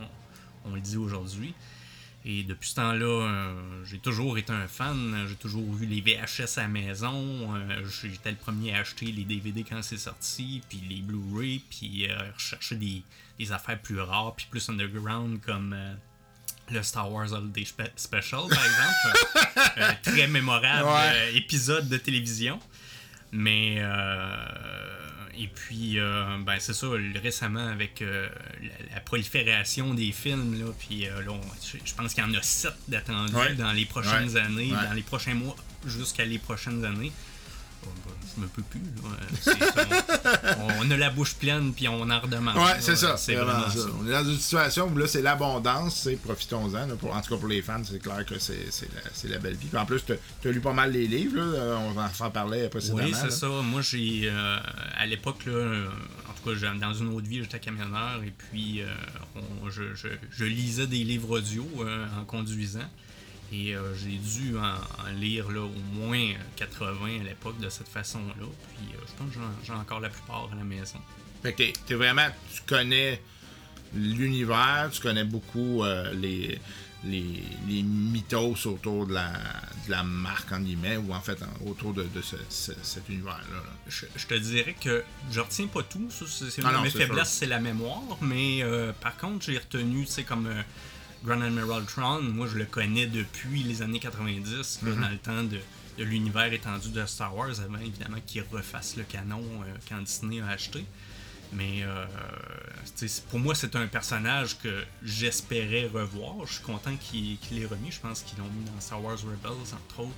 on, 0.65 0.71
on 0.71 0.75
le 0.75 0.81
dit 0.81 0.97
aujourd'hui. 0.97 1.55
Et 2.27 2.43
depuis 2.43 2.69
ce 2.69 2.75
temps-là, 2.75 3.07
euh, 3.29 3.85
j'ai 3.87 3.99
toujours 3.99 4.37
été 4.37 4.53
un 4.53 4.69
fan. 4.69 5.27
J'ai 5.29 5.37
toujours 5.37 5.73
vu 5.73 5.87
les 5.87 6.01
VHS 6.03 6.59
à 6.59 6.63
la 6.63 6.69
maison. 6.69 7.55
Euh, 7.57 7.83
J'étais 8.03 8.31
le 8.31 8.37
premier 8.37 8.75
à 8.75 8.81
acheter 8.81 9.07
les 9.07 9.25
DVD 9.25 9.65
quand 9.69 9.83
c'est 9.83 9.97
sorti, 9.97 10.61
puis 10.69 10.83
les 10.89 11.01
Blu-ray, 11.01 11.63
puis 11.71 12.09
euh, 12.11 12.15
rechercher 12.35 12.77
des, 12.77 13.03
des 13.39 13.53
affaires 13.53 13.81
plus 13.81 13.99
rares, 14.01 14.35
puis 14.37 14.47
plus 14.51 14.69
underground 14.69 15.41
comme 15.41 15.73
euh, 15.73 15.95
le 16.71 16.83
Star 16.83 17.11
Wars 17.11 17.33
Holiday 17.33 17.63
Spe- 17.65 17.91
Special, 17.97 18.43
par 18.51 18.65
exemple. 18.65 19.19
Euh, 19.79 19.93
très 20.03 20.27
mémorable 20.27 20.89
Ouais. 20.89 21.35
épisode 21.37 21.89
de 21.89 21.97
télévision. 21.97 22.59
Mais 23.33 23.77
euh, 23.79 25.00
et 25.43 25.47
puis 25.47 25.99
euh, 25.99 26.37
ben 26.45 26.57
c'est 26.59 26.75
ça 26.75 26.87
récemment 27.23 27.67
avec 27.69 28.03
euh, 28.03 28.29
la, 28.63 28.95
la 28.95 29.01
prolifération 29.01 29.95
des 29.95 30.13
films 30.13 30.59
là 30.61 30.67
puis 30.79 31.07
euh, 31.07 31.23
là, 31.23 31.33
je, 31.85 31.95
pense 31.95 32.13
qu'il 32.15 32.23
y 32.23 32.27
en 32.27 32.35
a 32.35 32.43
sept 32.43 32.75
d'attendus 32.89 33.35
Ouais. 33.35 33.55
dans 33.55 33.73
les 33.73 33.87
prochaines 33.87 34.29
Ouais. 34.31 34.41
années 34.41 34.73
Ouais. 34.73 34.87
dans 34.89 34.93
les 34.95 35.03
prochains 35.03 35.35
mois 35.35 35.57
jusqu'à 35.87 36.25
les 36.25 36.39
prochaines 36.39 36.85
années 36.85 37.13
je 38.37 38.41
me 38.43 38.47
peux 38.47 38.63
plus 38.63 38.81
là. 38.81 40.57
On, 40.59 40.87
on 40.87 40.91
a 40.91 40.97
la 40.97 41.11
bouche 41.11 41.35
pleine 41.35 41.73
puis 41.73 41.89
on 41.89 42.09
en 42.09 42.21
redemande 42.21 42.57
Ouais, 42.57 42.77
c'est 42.81 42.97
ça. 42.97 43.17
c'est 43.17 43.35
vraiment 43.35 43.69
ça. 43.69 43.79
ça 43.81 43.87
On 44.01 44.07
est 44.07 44.13
dans 44.13 44.25
une 44.25 44.39
situation 44.39 44.89
où 44.89 44.97
là, 44.97 45.07
c'est 45.07 45.23
l'abondance, 45.23 45.97
c'est 46.05 46.17
profitons-en. 46.17 46.91
En 46.91 46.97
tout 46.97 47.07
cas, 47.09 47.37
pour 47.37 47.49
les 47.49 47.63
fans, 47.63 47.83
c'est 47.85 47.99
clair 48.01 48.25
que 48.25 48.39
c'est 48.39 49.29
la, 49.29 49.39
belle 49.39 49.55
vie. 49.57 49.67
Puis 49.69 49.79
en 49.79 49.87
plus, 49.87 50.03
tu 50.05 50.49
as 50.49 50.53
lu 50.53 50.61
pas 50.61 50.73
mal 50.73 50.93
les 50.93 51.07
livres, 51.07 51.37
là, 51.37 51.43
euh, 51.43 51.77
on 51.89 51.93
va 51.93 52.05
en 52.05 52.15
s'en 52.15 52.31
parler 52.31 52.69
précédemment. 52.69 53.03
Oui, 53.05 53.15
c'est 53.21 53.31
ça. 53.33 53.49
Moi, 53.49 53.83
j'ai. 53.83 54.23
euh, 54.25 54.59
à 54.97 55.07
l'époque, 55.07 55.45
là, 55.47 55.53
euh, 55.53 55.89
en 56.29 56.33
tout 56.33 56.55
cas, 56.61 56.73
dans 56.81 56.95
une 56.95 57.09
autre 57.15 57.27
vie, 57.27 57.43
j'étais 57.43 57.59
camionneur 57.61 58.23
et 58.25 58.33
puis 58.51 58.83
euh, 58.83 58.87
on- 59.37 59.69
je, 59.71 59.95
je- 59.95 60.09
je 60.31 60.45
lisais 60.45 60.87
des 60.87 61.05
livres 61.05 61.39
audio 61.39 61.67
euh, 61.81 62.07
en 62.19 62.25
conduisant. 62.25 62.89
Et 63.53 63.75
euh, 63.75 63.95
j'ai 63.97 64.17
dû 64.19 64.57
en, 64.57 64.63
en 65.07 65.11
lire 65.19 65.51
là, 65.51 65.63
au 65.63 65.71
moins 65.99 66.35
80 66.57 67.21
à 67.21 67.25
l'époque 67.25 67.59
de 67.59 67.69
cette 67.69 67.89
façon-là. 67.89 68.47
Puis 68.77 68.87
euh, 68.95 69.01
je 69.07 69.13
pense 69.19 69.29
que 69.29 69.35
j'en- 69.41 69.65
j'ai 69.65 69.73
encore 69.73 70.01
la 70.01 70.09
plupart 70.09 70.49
à 70.53 70.57
la 70.57 70.63
maison. 70.65 70.99
Fait 71.43 71.53
que 71.53 71.59
t'es, 71.59 71.73
t'es 71.87 71.95
vraiment. 71.95 72.29
Tu 72.55 72.61
connais 72.67 73.21
l'univers, 73.95 74.89
tu 74.93 75.01
connais 75.01 75.25
beaucoup 75.25 75.83
euh, 75.83 76.13
les, 76.15 76.59
les, 77.05 77.43
les 77.69 77.83
mythos 77.83 78.67
autour 78.67 79.07
de 79.07 79.15
la, 79.15 79.33
de 79.87 79.91
la 79.91 80.03
marque, 80.05 80.53
en 80.53 80.61
guillemets, 80.61 80.97
ou 80.97 81.13
en 81.13 81.21
fait 81.21 81.39
en- 81.43 81.69
autour 81.69 81.93
de, 81.95 82.05
de 82.05 82.21
ce- 82.23 82.37
ce- 82.49 82.73
cet 82.83 83.09
univers-là. 83.09 83.57
là. 83.57 83.73
Je, 83.89 84.07
je 84.17 84.27
te 84.27 84.35
dirais 84.35 84.77
que 84.81 85.03
je 85.31 85.41
retiens 85.41 85.67
pas 85.67 85.83
tout. 85.83 86.09
Ça, 86.11 86.25
c'est, 86.29 86.51
c'est 86.51 86.61
une 86.63 86.69
Ah 86.69 86.73
de 86.73 86.77
non, 86.77 86.83
mes 86.83 86.91
c'est 86.91 86.99
faiblesses, 86.99 87.29
sûr. 87.31 87.39
c'est 87.41 87.47
la 87.47 87.59
mémoire. 87.61 88.03
Mais 88.21 88.63
euh, 88.63 88.93
par 88.93 89.17
contre, 89.17 89.45
j'ai 89.47 89.59
retenu, 89.59 90.05
tu 90.07 90.13
sais, 90.13 90.23
comme 90.25 90.47
euh, 90.47 90.63
Grand 91.25 91.41
Admiral 91.43 91.85
Tron, 91.85 92.23
moi 92.23 92.47
je 92.47 92.57
le 92.57 92.65
connais 92.65 93.07
depuis 93.07 93.63
les 93.63 93.83
années 93.83 94.01
90, 94.01 94.83
là, 94.83 94.91
Mm-hmm. 94.91 95.01
dans 95.01 95.09
le 95.09 95.19
temps 95.19 95.43
de, 95.45 95.59
de 95.99 96.05
l'univers 96.05 96.53
étendu 96.53 96.91
de 96.91 97.05
Star 97.07 97.37
Wars, 97.37 97.61
avant 97.61 97.79
évidemment 97.79 98.19
qu'ils 98.27 98.45
refassent 98.51 98.97
le 98.97 99.05
canon 99.05 99.43
euh, 99.43 99.75
quand 99.89 99.99
Disney 100.01 100.41
a 100.41 100.49
acheté. 100.49 100.85
Mais 101.53 101.83
euh, 101.83 102.07
pour 103.29 103.41
moi, 103.41 103.55
c'est 103.57 103.75
un 103.75 103.89
personnage 103.89 104.57
que 104.61 104.85
j'espérais 105.03 105.89
revoir. 105.93 106.47
Je 106.47 106.55
suis 106.55 106.63
content 106.63 106.95
qu'il, 106.97 107.39
qu'il 107.39 107.61
ait 107.61 107.67
remis. 107.67 107.91
Je 107.91 107.99
pense 108.01 108.23
qu'ils 108.23 108.39
l'ont 108.39 108.45
mis 108.45 108.65
dans 108.65 108.81
Star 108.81 109.03
Wars 109.03 109.19
Rebels, 109.19 109.75
entre 109.75 110.01
autres. 110.01 110.15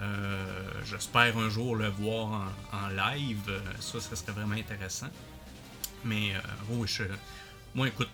Euh, 0.00 0.44
J'espère 0.84 1.36
un 1.38 1.50
jour 1.50 1.74
le 1.74 1.88
voir 1.88 2.26
en, 2.72 2.76
en 2.76 2.88
live. 2.88 3.40
Ça, 3.80 4.00
ça 4.00 4.14
serait 4.14 4.30
vraiment 4.32 4.54
intéressant. 4.54 5.08
Mais 6.04 6.34
euh, 6.36 6.38
oui, 6.70 6.86
je, 6.86 7.02
moi, 7.74 7.88
écoute, 7.88 8.08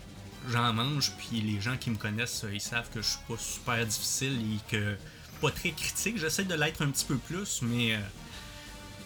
j'en 0.49 0.73
mange. 0.73 1.13
Puis 1.19 1.41
les 1.41 1.61
gens 1.61 1.77
qui 1.77 1.91
me 1.91 1.97
connaissent, 1.97 2.45
euh, 2.45 2.55
ils 2.55 2.61
savent 2.61 2.89
que 2.91 3.03
je 3.03 3.09
suis 3.09 3.21
pas 3.29 3.37
super 3.39 3.87
difficile 3.87 4.39
et 4.55 4.71
que 4.71 4.97
pas 5.41 5.51
très 5.51 5.71
critique. 5.73 6.19
J'essaie 6.19 6.45
de 6.45 6.55
l'être 6.55 6.83
un 6.83 6.91
petit 6.91 7.05
peu 7.07 7.17
plus, 7.17 7.61
mais. 7.63 7.95
euh, 7.95 7.99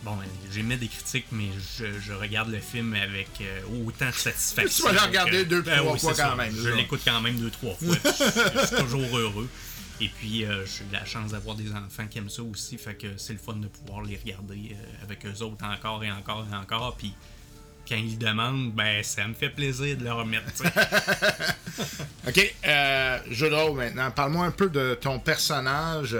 Bon, 0.02 0.18
j'émets 0.52 0.76
des 0.76 0.88
critiques, 0.88 1.28
mais 1.32 1.48
je, 1.78 1.98
je 1.98 2.12
regarde 2.12 2.50
le 2.50 2.58
film 2.58 2.92
avec 2.92 3.28
euh, 3.40 3.62
autant 3.86 4.08
de 4.10 4.14
satisfaction. 4.14 4.86
Tu 4.88 4.94
vas 4.94 5.00
le 5.00 5.06
regarder 5.08 5.46
deux, 5.46 5.62
Ben 5.62 5.78
trois 5.78 5.94
oui, 5.94 5.98
fois 5.98 6.10
quand 6.12 6.16
ça. 6.28 6.34
même, 6.36 6.54
Je 6.54 6.68
l'écoute 6.68 7.00
quand 7.06 7.22
même 7.22 7.36
deux, 7.36 7.48
trois 7.50 7.72
fois. 7.74 7.96
je, 8.04 8.60
je 8.60 8.66
suis 8.66 8.76
toujours 8.76 9.16
heureux. 9.16 9.48
Et 10.02 10.08
puis, 10.10 10.44
euh, 10.44 10.66
j'ai 10.66 10.84
la 10.92 11.06
chance 11.06 11.30
d'avoir 11.30 11.56
des 11.56 11.72
enfants 11.72 12.06
qui 12.06 12.18
aiment 12.18 12.28
ça 12.28 12.42
aussi. 12.42 12.76
Fait 12.76 12.94
que 12.96 13.16
c'est 13.16 13.32
le 13.32 13.38
fun 13.38 13.54
de 13.54 13.66
pouvoir 13.66 14.02
les 14.02 14.18
regarder 14.18 14.76
avec 15.02 15.24
eux 15.24 15.40
autres 15.42 15.64
encore 15.64 16.04
et 16.04 16.12
encore 16.12 16.46
et 16.52 16.54
encore. 16.54 16.96
Puis, 16.98 17.14
quand 17.88 17.96
ils 17.96 18.18
demandent, 18.18 18.72
ben, 18.72 19.02
ça 19.02 19.26
me 19.26 19.34
fait 19.34 19.50
plaisir 19.50 19.96
de 19.96 20.04
leur 20.04 20.18
remettre. 20.18 20.62
Ok, 22.26 22.54
euh, 22.66 23.18
jeu 23.30 23.50
de 23.50 23.54
rôle 23.54 23.76
maintenant. 23.76 24.10
Parle-moi 24.10 24.46
un 24.46 24.50
peu 24.50 24.70
de 24.70 24.96
ton 25.00 25.18
personnage. 25.18 26.16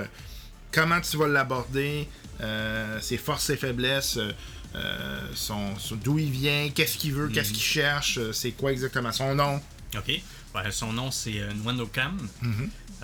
Comment 0.73 1.01
tu 1.01 1.17
vas 1.17 1.29
l'aborder, 1.29 2.09
euh, 2.41 3.01
ses 3.01 3.17
forces 3.17 3.49
et 3.51 3.57
faiblesses, 3.57 4.17
euh, 4.19 4.33
euh, 4.75 5.21
son, 5.35 5.79
son- 5.79 5.95
d'où 5.97 6.19
il 6.19 6.31
vient, 6.31 6.69
qu'est-ce 6.75 6.99
qu'il 6.99 7.15
veut, 7.15 7.29
qu'est-ce 7.29 7.53
qu'il 7.53 7.63
cherche, 7.63 8.19
c'est 8.33 8.51
quoi 8.53 8.73
exactement 8.73 9.13
son 9.13 9.35
nom? 9.35 9.61
OK. 9.97 10.21
Ben, 10.53 10.71
son 10.71 10.93
nom, 10.93 11.11
c'est 11.11 11.41
euh, 11.41 11.53
Nwando 11.55 11.87
Kam. 11.87 12.19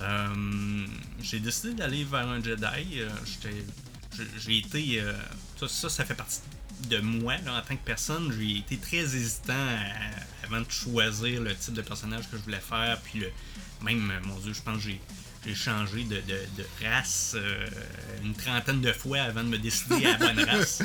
Euh, 0.02 0.86
j'ai 1.22 1.40
décidé 1.40 1.74
d'aller 1.74 2.04
vers 2.04 2.26
un 2.28 2.42
Jedi. 2.42 3.00
J'étais- 3.24 3.64
j'ai- 4.44 4.58
été. 4.58 5.02
ça, 5.58 5.68
ça, 5.68 5.88
ça 5.88 6.04
fait 6.04 6.14
partie 6.14 6.40
de 6.88 6.98
moi 7.00 7.36
là, 7.44 7.58
en 7.58 7.62
tant 7.62 7.76
que 7.76 7.84
personne. 7.84 8.32
J'ai 8.38 8.58
été 8.58 8.76
très 8.78 8.98
hésitant 8.98 9.52
à- 9.52 10.46
avant 10.46 10.60
de 10.60 10.70
choisir 10.70 11.40
le 11.40 11.54
type 11.54 11.74
de 11.74 11.82
personnage 11.82 12.28
que 12.30 12.36
je 12.36 12.42
voulais 12.42 12.60
faire. 12.60 12.98
Puis 13.02 13.20
le, 13.20 13.30
même, 13.82 14.12
mon 14.24 14.38
Dieu, 14.38 14.52
je 14.52 14.62
pense 14.62 14.76
que 14.76 14.82
j'ai. 14.90 15.00
J'ai 15.46 15.54
changé 15.54 16.04
de, 16.04 16.16
de- 16.16 16.46
de 16.58 16.66
race 16.84 17.32
euh, 17.34 17.66
une 18.22 18.34
trentaine 18.34 18.82
de 18.82 18.92
fois 18.92 19.20
avant 19.22 19.42
de 19.42 19.48
me 19.48 19.56
décider 19.58 20.04
à 20.04 20.18
la 20.18 20.34
bonne 20.34 20.44
race. 20.50 20.82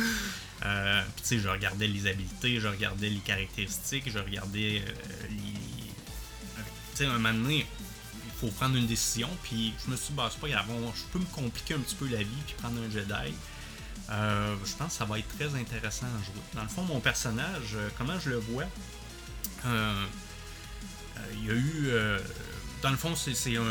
Euh, 0.64 1.02
puis 1.14 1.22
tu 1.24 1.28
sais, 1.28 1.40
je 1.40 1.50
regardais 1.50 1.88
les 1.88 2.08
habiletés, 2.08 2.62
je 2.62 2.68
regardais 2.70 3.10
les 3.10 3.20
caractéristiques, 3.20 4.10
je 4.10 4.18
regardais 4.18 4.82
euh, 4.88 5.28
les, 5.30 5.90
tu 6.96 6.96
sais, 6.96 7.06
un 7.06 7.18
moment 7.18 7.34
donné, 7.34 7.66
il 8.26 8.40
faut 8.40 8.48
prendre 8.48 8.78
une 8.78 8.88
décision, 8.88 9.30
puis 9.44 9.74
je 9.86 9.92
me 9.92 9.98
suis 9.98 10.08
dit, 10.10 10.14
bah, 10.16 10.30
c'est 10.32 10.40
pas 10.40 10.48
grave, 10.48 10.68
je 10.96 11.02
peux 11.12 11.20
me 11.20 11.26
compliquer 11.26 11.74
un 11.74 11.80
petit 11.80 11.96
peu 11.96 12.08
la 12.08 12.20
vie, 12.20 12.42
puis 12.46 12.56
prendre 12.58 12.80
un 12.82 12.90
Jedi. 12.90 13.34
Euh, 14.12 14.56
je 14.64 14.74
pense 14.76 14.90
que 14.90 14.94
ça 15.00 15.06
va 15.06 15.18
être 15.20 15.28
très 15.38 15.54
intéressant 15.60 16.06
à 16.06 16.24
jouer. 16.24 16.42
Dans 16.54 16.64
le 16.64 16.68
fond, 16.70 16.84
mon 16.84 17.00
personnage, 17.00 17.74
euh, 17.76 17.90
comment 17.98 18.20
je 18.20 18.30
le 18.32 18.38
vois, 18.38 18.66
euh, 19.66 20.06
il 21.34 21.46
y 21.46 21.50
a 21.50 21.54
eu. 21.54 21.92
dans 22.82 22.92
le 22.92 22.98
fond, 22.98 23.16
c'est 23.16 23.58
un. 23.58 23.62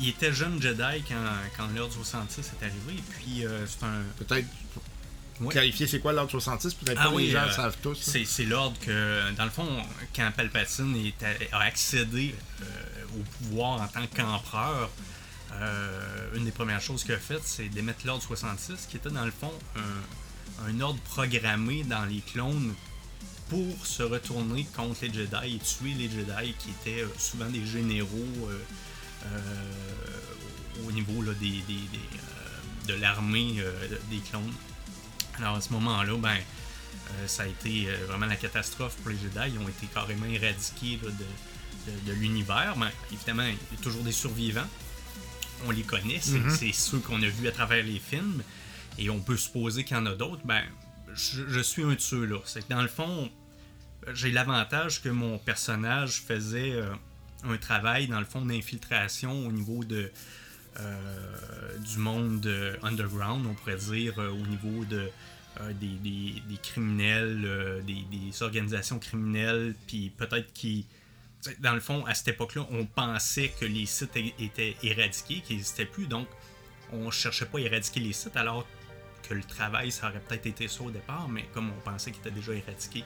Il 0.00 0.08
était 0.08 0.32
jeune 0.32 0.60
Jedi 0.62 1.02
quand, 1.08 1.14
quand 1.56 1.68
l'ordre 1.76 1.92
66 1.92 2.40
est 2.40 2.64
arrivé, 2.64 2.94
et 2.98 3.02
puis 3.18 3.44
euh, 3.46 3.66
c'est 3.66 3.84
un. 3.84 4.02
Peut-être 4.18 4.46
Ouais. 5.40 5.48
clarifier 5.48 5.86
c'est 5.86 6.00
quoi 6.00 6.12
l'ordre 6.12 6.30
66, 6.30 6.74
peut-être 6.74 6.98
Ah 7.00 7.04
pas 7.08 7.14
oui, 7.14 7.24
les 7.26 7.30
gens 7.30 7.38
euh, 7.40 7.46
le 7.46 7.52
savent 7.52 7.76
tous. 7.82 7.94
C'est, 7.98 8.44
l'ordre 8.44 8.78
que, 8.78 9.30
dans 9.36 9.44
le 9.44 9.50
fond, 9.50 9.66
quand 10.14 10.30
Palpatine 10.36 10.94
est 10.96 11.48
a 11.52 11.60
accédé 11.60 12.34
euh, 12.60 12.64
au 13.18 13.22
pouvoir 13.22 13.80
en 13.80 13.88
tant 13.88 14.06
qu'empereur, 14.14 14.90
euh, 15.52 16.36
une 16.36 16.44
des 16.44 16.50
premières 16.52 16.80
choses 16.80 17.02
qu'il 17.04 17.12
a 17.14 17.18
faites, 17.18 17.44
c'est 17.44 17.68
d'émettre 17.68 18.06
l'ordre 18.06 18.22
66, 18.22 18.86
qui 18.88 18.96
était 18.96 19.10
dans 19.10 19.24
le 19.24 19.30
fond 19.32 19.52
un, 20.66 20.80
ordre 20.80 21.00
programmé 21.02 21.84
dans 21.84 22.04
les 22.04 22.20
clones 22.20 22.74
pour 23.48 23.84
se 23.86 24.02
retourner 24.02 24.64
contre 24.76 24.98
les 25.02 25.12
Jedi 25.12 25.56
et 25.56 25.58
tuer 25.58 25.94
les 25.94 26.08
Jedi 26.10 26.54
qui 26.58 26.70
étaient 26.70 27.02
euh, 27.02 27.08
souvent 27.18 27.46
des 27.50 27.64
généraux 27.66 28.48
euh, 28.48 28.58
au 30.86 30.92
niveau 30.92 31.22
là, 31.22 31.32
des, 31.34 31.62
des- 31.68 31.88
de 32.86 32.94
l'armée 32.94 33.56
des 34.10 34.18
clones. 34.18 34.52
Alors 35.38 35.56
à 35.56 35.60
ce 35.60 35.72
moment-là, 35.74 36.16
ben, 36.16 36.36
ça 37.26 37.42
a 37.42 37.46
été 37.46 37.86
vraiment 38.08 38.26
la 38.26 38.36
catastrophe 38.36 38.96
pour 38.96 39.10
les 39.10 39.16
Jedi. 39.18 39.54
Ils 39.54 39.58
ont 39.58 39.68
été 39.68 39.86
carrément 39.92 40.26
éradiqués 40.26 40.98
de- 41.02 42.10
de 42.10 42.12
l'univers. 42.12 42.74
Ben, 42.76 42.90
évidemment, 43.12 43.44
il 43.44 43.52
y 43.76 43.80
a 43.80 43.82
toujours 43.82 44.02
des 44.02 44.12
survivants. 44.12 44.66
On 45.66 45.70
les 45.70 45.82
connaît, 45.82 46.18
c'est 46.20 46.48
c'est 46.50 46.72
ceux 46.72 46.98
qu'on 46.98 47.22
a 47.22 47.28
vus 47.28 47.46
à 47.48 47.52
travers 47.52 47.84
les 47.84 47.98
films. 47.98 48.42
Et 48.98 49.08
on 49.10 49.20
peut 49.20 49.36
supposer 49.36 49.84
qu'il 49.84 49.96
y 49.96 50.00
en 50.00 50.06
a 50.06 50.14
d'autres. 50.14 50.42
Ben, 50.44 50.62
je, 51.14 51.42
je 51.48 51.60
suis 51.60 51.82
un 51.82 51.94
de 51.94 52.00
ceux-là. 52.00 52.38
C'est 52.44 52.62
que 52.66 52.72
dans 52.72 52.82
le 52.82 52.88
fond, 52.88 53.30
j'ai 54.14 54.30
l'avantage 54.30 55.02
que 55.02 55.08
mon 55.08 55.38
personnage 55.38 56.22
faisait 56.26 56.72
euh, 56.72 56.92
un 57.44 57.56
travail, 57.56 58.08
dans 58.08 58.18
le 58.18 58.26
fond, 58.26 58.44
d'infiltration 58.44 59.46
au 59.46 59.52
niveau 59.52 59.84
de, 59.84 60.10
euh, 60.78 61.78
du 61.78 61.98
monde 61.98 62.44
euh, 62.46 62.76
underground, 62.82 63.46
on 63.46 63.54
pourrait 63.54 63.76
dire, 63.76 64.18
au 64.18 64.46
niveau 64.46 64.84
de, 64.84 65.08
des, 65.80 65.86
des- 66.02 66.42
des 66.48 66.56
criminels, 66.62 67.82
des, 67.86 68.04
des 68.10 68.42
organisations 68.42 68.98
criminelles, 68.98 69.74
puis 69.86 70.10
peut-être 70.16 70.52
qui. 70.52 70.86
Dans 71.60 71.72
le 71.74 71.80
fond, 71.80 72.04
à 72.06 72.14
cette 72.14 72.28
époque-là, 72.28 72.66
on 72.70 72.84
pensait 72.84 73.48
que 73.58 73.64
les 73.64 73.86
sites 73.86 74.16
étaient 74.38 74.76
éradiqués, 74.82 75.40
qu'ils 75.40 75.56
n'existaient 75.56 75.86
plus, 75.86 76.06
donc 76.06 76.28
on 76.92 77.10
cherchait 77.10 77.46
pas 77.46 77.58
à 77.58 77.62
éradiquer 77.62 78.00
les 78.00 78.12
sites, 78.12 78.36
alors 78.36 78.66
que 79.26 79.32
le 79.34 79.42
travail, 79.42 79.90
ça 79.90 80.08
aurait 80.08 80.20
peut-être 80.20 80.46
été 80.46 80.68
ça 80.68 80.82
au 80.82 80.90
départ, 80.90 81.28
mais 81.28 81.44
comme 81.54 81.70
on 81.70 81.80
pensait 81.80 82.10
qu'ils 82.10 82.20
étaient 82.20 82.30
déjà 82.30 82.52
éradiqués, 82.52 83.04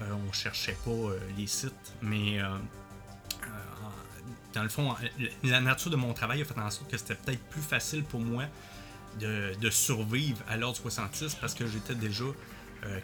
euh, 0.00 0.12
on 0.28 0.32
cherchait 0.32 0.76
pas 0.84 0.90
euh, 0.90 1.18
les 1.36 1.46
sites. 1.46 1.94
Mais 2.02 2.40
euh, 2.40 2.46
euh, 2.46 3.46
dans 4.52 4.62
le 4.64 4.68
fond, 4.68 4.94
la- 5.44 5.60
nature 5.60 5.90
de 5.90 5.96
mon 5.96 6.12
travail 6.12 6.42
a 6.42 6.44
fait 6.44 6.58
en 6.58 6.70
sorte 6.70 6.90
que 6.90 6.96
c'était 6.96 7.14
peut-être 7.14 7.42
plus 7.50 7.62
facile 7.62 8.02
pour 8.04 8.20
moi 8.20 8.44
de, 9.20 9.54
de 9.60 9.70
survivre 9.70 10.38
à 10.48 10.56
l'ordre 10.56 10.76
66 10.78 11.36
parce 11.36 11.54
que 11.54 11.66
j'étais 11.66 11.94
déjà 11.94 12.24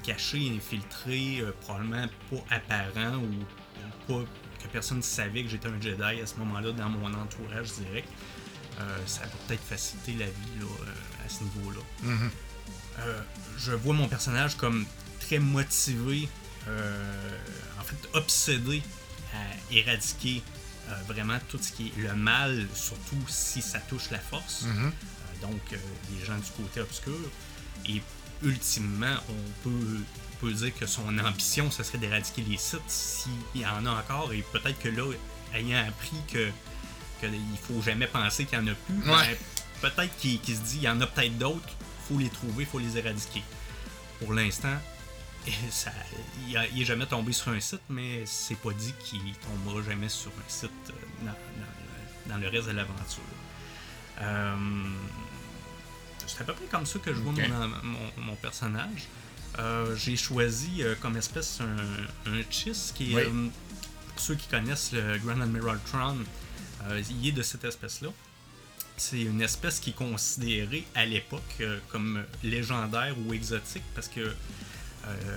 caché, 0.03 0.51
infiltré, 0.57 1.43
probablement 1.61 2.07
pas 2.31 2.57
apparent 2.57 3.19
ou 3.19 3.45
pas 4.09 4.25
que 4.59 4.69
personne 4.69 4.99
ne 4.99 5.03
savait 5.03 5.43
que 5.43 5.49
j'étais 5.49 5.69
un 5.69 5.81
Jedi 5.81 6.21
à 6.21 6.27
ce 6.27 6.37
moment-là 6.37 6.73
dans 6.73 6.89
mon 6.89 7.13
entourage 7.15 7.73
direct. 7.73 8.09
Euh, 8.79 8.99
ça 9.07 9.23
a 9.23 9.27
peut-être 9.27 9.63
facilité 9.63 10.13
la 10.13 10.27
vie 10.27 10.61
là, 10.61 10.67
euh, 10.67 11.27
à 11.27 11.29
ce 11.29 11.45
niveau-là. 11.45 11.81
Euh, 13.01 13.21
je 13.59 13.73
vois 13.73 13.95
mon 13.95 14.09
personnage 14.09 14.57
comme 14.57 14.87
très 15.21 15.39
motivé, 15.39 16.29
euh, 16.69 17.39
en 17.81 17.83
fait 17.83 17.97
obsédé 18.15 18.83
à 19.35 19.75
éradiquer 19.75 20.43
vraiment 21.09 21.39
tout 21.49 21.59
ce 21.61 21.73
qui 21.73 21.89
est 21.89 22.01
le 22.01 22.15
mal, 22.15 22.67
surtout 22.75 23.19
si 23.29 23.61
ça 23.61 23.81
touche 23.81 24.11
la 24.11 24.21
force. 24.21 24.65
Euh, 24.67 24.91
donc 25.47 25.61
les 25.73 26.25
gens 26.25 26.37
du 26.37 26.51
côté 26.57 26.81
obscur. 26.81 27.19
Et 27.89 28.01
ultimement, 28.43 29.17
on 29.29 29.69
peut, 29.69 29.99
peut 30.41 30.53
dire 30.53 30.73
que 30.79 30.87
son 30.87 31.19
ambition, 31.19 31.71
ce 31.71 31.83
serait 31.83 31.99
d'éradiquer 31.99 32.43
les 32.49 32.57
sites 32.57 32.81
s'il 32.89 33.33
y 33.63 33.67
en 33.67 33.85
a 33.87 33.91
encore. 33.91 34.33
Et 34.33 34.43
peut-être 34.53 34.79
que 34.79 34.89
là, 34.89 35.05
ayant 35.55 35.87
appris 35.89 36.17
que 36.33 36.51
qu'il 37.21 37.31
faut 37.67 37.81
jamais 37.83 38.07
penser 38.07 38.45
qu'il 38.45 38.59
n'y 38.61 38.69
en 38.71 38.73
a 38.73 38.77
plus, 38.77 38.95
ben, 38.97 39.37
peut-être 39.81 40.17
qu'il 40.19 40.39
se 40.45 40.61
dit 40.61 40.77
il 40.77 40.83
y 40.83 40.89
en 40.89 41.01
a 41.01 41.07
peut-être 41.07 41.39
d'autres, 41.39 41.69
faut 42.09 42.19
les 42.19 42.29
trouver, 42.29 42.65
faut 42.67 42.79
les 42.79 42.99
éradiquer. 42.99 43.43
Pour 44.21 44.35
l'instant, 44.35 44.77
ça, 45.71 45.93
il, 46.49 46.57
a- 46.57 46.67
il 46.69 46.83
est 46.83 46.85
jamais 46.85 47.07
tombé 47.07 47.33
sur 47.33 47.49
un 47.53 47.61
site, 47.61 47.81
mais 47.89 48.25
c'est 48.27 48.59
pas 48.59 48.73
dit 48.73 48.93
qu'il 49.05 49.21
tombera 49.35 49.83
jamais 49.83 50.09
sur 50.11 50.31
un 50.31 50.49
site 50.51 50.71
euh, 50.91 50.93
dans, 51.25 51.27
dans- 51.33 52.35
dans 52.35 52.41
le 52.41 52.49
reste 52.49 52.67
de 52.67 52.73
l'aventure. 52.73 53.23
c'est 56.27 56.41
à 56.41 56.45
peu 56.45 56.53
près 56.55 56.65
comme 56.67 56.87
ça 56.87 56.99
que 56.99 57.15
je 57.15 57.21
vois 57.21 57.33
Ok. 57.33 57.49
mon, 57.49 57.69
mon- 57.69 58.13
mon 58.25 58.35
personnage. 58.37 59.07
Euh, 59.59 59.97
J'ai 59.97 60.17
choisi 60.17 60.83
euh, 60.83 60.95
comme 61.01 61.17
espèce 61.17 61.61
un, 61.61 62.31
un 62.33 62.43
Chiss 62.51 62.93
qui 62.95 63.13
est, 63.13 63.17
Oui. 63.17 63.23
euh, 63.27 63.49
pour 64.09 64.21
ceux 64.21 64.35
qui 64.35 64.49
connaissent 64.49 64.93
le 64.93 65.19
Grand 65.19 65.41
Admiral 65.41 65.79
Tron, 65.91 66.19
il 67.11 67.29
est 67.29 67.33
de 67.33 67.43
cette 67.43 67.65
espèce-là. 67.65 68.09
C'est 68.97 69.21
une 69.23 69.43
espèce 69.43 69.81
qui 69.81 69.91
est 69.91 69.95
considérée 69.95 70.87
à 70.95 71.05
l'époque 71.05 71.63
comme 71.91 72.25
légendaire 72.43 73.15
ou 73.27 73.35
exotique 73.35 73.83
parce 73.95 74.09
que 74.09 74.33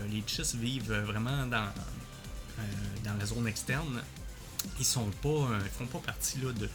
les 0.09 0.23
Chiss 0.27 0.55
vivent 0.55 0.93
vraiment 0.93 1.45
dans, 1.47 1.67
dans 3.03 3.17
la 3.19 3.25
zone 3.25 3.47
externe. 3.47 4.01
Ils 4.79 4.85
sont 4.85 5.09
pas, 5.21 5.49
ils 5.65 5.71
font 5.77 5.87
pas 5.87 5.99
partie 5.99 6.39
là, 6.39 6.51
de, 6.53 6.69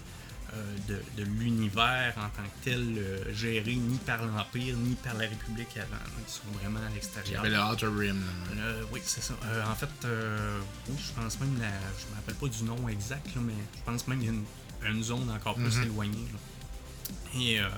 de, 0.89 1.01
de 1.17 1.23
l'univers 1.25 2.15
en 2.17 2.29
tant 2.31 2.43
que 2.43 2.65
tel 2.65 2.95
euh, 2.99 3.33
géré 3.35 3.75
ni 3.75 3.97
par 3.99 4.25
l'Empire 4.25 4.77
ni 4.77 4.95
par 4.95 5.15
la 5.15 5.29
République 5.29 5.77
avant. 5.77 6.03
Ils 6.27 6.31
sont 6.33 6.43
vraiment 6.61 6.81
à 6.81 6.89
Il 6.89 6.93
y 6.93 6.95
l'extérieur. 6.95 7.41
avait 7.41 7.51
le 7.51 7.61
Outer 7.63 7.87
Rim. 7.87 8.21
là. 8.21 8.63
Euh, 8.63 8.83
oui, 8.93 9.01
c'est 9.05 9.23
ça. 9.23 9.35
Euh, 9.45 9.65
en 9.67 9.75
fait, 9.75 9.89
euh, 10.05 10.61
oui, 10.89 10.97
je 10.99 11.13
pense 11.21 11.39
même, 11.41 11.59
la, 11.61 11.69
je 11.99 12.07
me 12.11 12.15
rappelle 12.17 12.35
pas 12.37 12.49
du 12.49 12.65
nom 12.65 12.89
exact, 12.89 13.27
là, 13.35 13.41
mais 13.45 13.55
je 13.77 13.83
pense 13.85 14.07
même 14.09 14.19
qu'il 14.21 14.29
y 14.29 14.31
a 14.31 14.35
une, 14.35 14.97
une 14.97 15.03
zone 15.03 15.31
encore 15.31 15.55
plus 15.55 15.79
éloignée. 15.79 16.29
là. 16.33 17.41
Et 17.41 17.61
euh, 17.61 17.69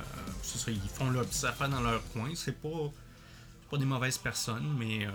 c'est 0.43 0.59
ça, 0.59 0.71
ils 0.71 0.81
font 0.89 1.11
leur 1.11 1.25
petite 1.27 1.45
affaire 1.45 1.69
dans 1.69 1.81
leur 1.81 2.03
coin. 2.13 2.31
C'est 2.35 2.61
pas, 2.61 2.69
pas 3.71 3.79
des 3.79 3.85
mauvaises 3.87 4.19
personnes, 4.19 4.75
mais 4.79 5.07
euh, 5.07 5.11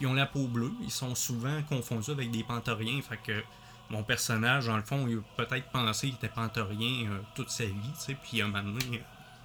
ils 0.00 0.06
ont 0.06 0.14
la 0.14 0.26
peau 0.26 0.46
bleue. 0.46 0.70
Ils 0.82 0.90
sont 0.90 1.14
souvent 1.14 1.62
confondus 1.64 2.10
avec 2.12 2.30
des 2.30 2.44
panthoriens. 2.44 3.00
Fait 3.02 3.18
que 3.18 3.42
mon 3.90 4.02
personnage, 4.02 4.66
dans 4.66 4.76
le 4.76 4.82
fond, 4.82 5.06
il 5.06 5.18
a 5.18 5.44
peut-être 5.44 5.70
pensé 5.70 6.08
qu'il 6.08 6.16
était 6.16 6.28
panthorien 6.28 7.10
euh, 7.10 7.18
toute 7.34 7.50
sa 7.50 7.64
vie, 7.64 7.72
tu 7.98 8.00
sais, 8.00 8.14
puis 8.14 8.40
à 8.40 8.46
un 8.46 8.48
moment 8.48 8.62
donné, 8.78 8.98
euh, 8.98 9.02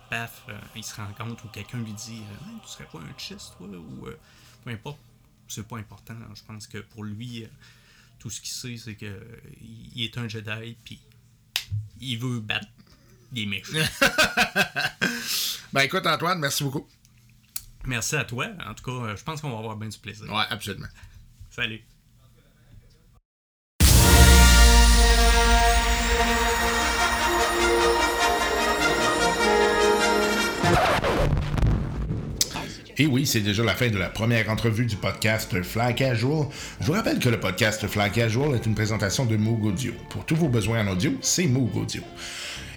paf, 0.10 0.44
euh, 0.50 0.58
il 0.76 0.84
se 0.84 0.96
rend 0.96 1.12
compte 1.18 1.44
ou 1.44 1.48
quelqu'un 1.50 1.80
lui 1.80 1.94
dit 1.94 2.18
Hey, 2.18 2.60
Tu 2.64 2.70
serais 2.70 2.86
pas 2.86 3.00
un 3.00 3.18
chiste, 3.18 3.54
toi 3.58 3.68
Ou 3.68 4.08
euh, 4.08 4.18
peu 4.64 4.72
importe, 4.72 5.00
c'est 5.48 5.68
pas 5.68 5.78
important. 5.78 6.16
Je 6.34 6.44
pense 6.44 6.68
que 6.68 6.80
pour 6.80 7.04
lui, 7.04 7.48
tout 8.18 8.30
ce 8.30 8.42
qu'il 8.42 8.52
sait, 8.52 8.78
c'est 8.78 8.96
que 8.96 9.22
il 9.62 10.04
est 10.04 10.18
un 10.18 10.28
Jedi, 10.28 10.78
puis 10.84 11.00
il 12.00 12.18
veut 12.18 12.40
battre 12.40 12.68
des 13.32 13.46
méchants. 13.46 13.78
Ben 15.72 15.82
écoute, 15.82 16.08
Antoine, 16.08 16.40
merci 16.40 16.64
beaucoup. 16.64 16.88
Merci 17.86 18.16
à 18.16 18.26
toi. 18.26 18.48
En 18.66 18.74
tout 18.74 18.84
cas, 18.84 19.16
je 19.16 19.24
pense 19.24 19.40
qu'on 19.40 19.52
va 19.52 19.60
avoir 19.60 19.76
bien 19.76 19.88
du 19.88 20.00
plaisir. 20.00 20.26
Ouais, 20.28 20.46
absolument. 20.50 20.88
Salut. 21.52 21.84
Et 33.02 33.08
oui, 33.08 33.26
c'est 33.26 33.40
déjà 33.40 33.64
la 33.64 33.76
fin 33.76 33.88
de 33.88 33.98
la 33.98 34.10
première 34.10 34.50
entrevue 34.50 34.86
du 34.86 34.98
podcast 34.98 35.64
Fly 35.64 35.96
Casual. 35.96 36.48
Je 36.82 36.86
vous 36.86 36.92
rappelle 36.92 37.18
que 37.18 37.30
le 37.30 37.40
podcast 37.40 37.88
Fly 37.88 38.12
Casual 38.12 38.56
est 38.56 38.66
une 38.66 38.76
présentation 38.76 39.26
de 39.26 39.38
Moog 39.38 39.64
Audio. 39.64 39.94
Pour 40.10 40.26
tous 40.26 40.36
vos 40.36 40.50
besoins 40.50 40.86
en 40.86 40.92
audio, 40.92 41.14
c'est 41.22 41.48
Moog 41.48 41.78
Audio. 41.78 42.02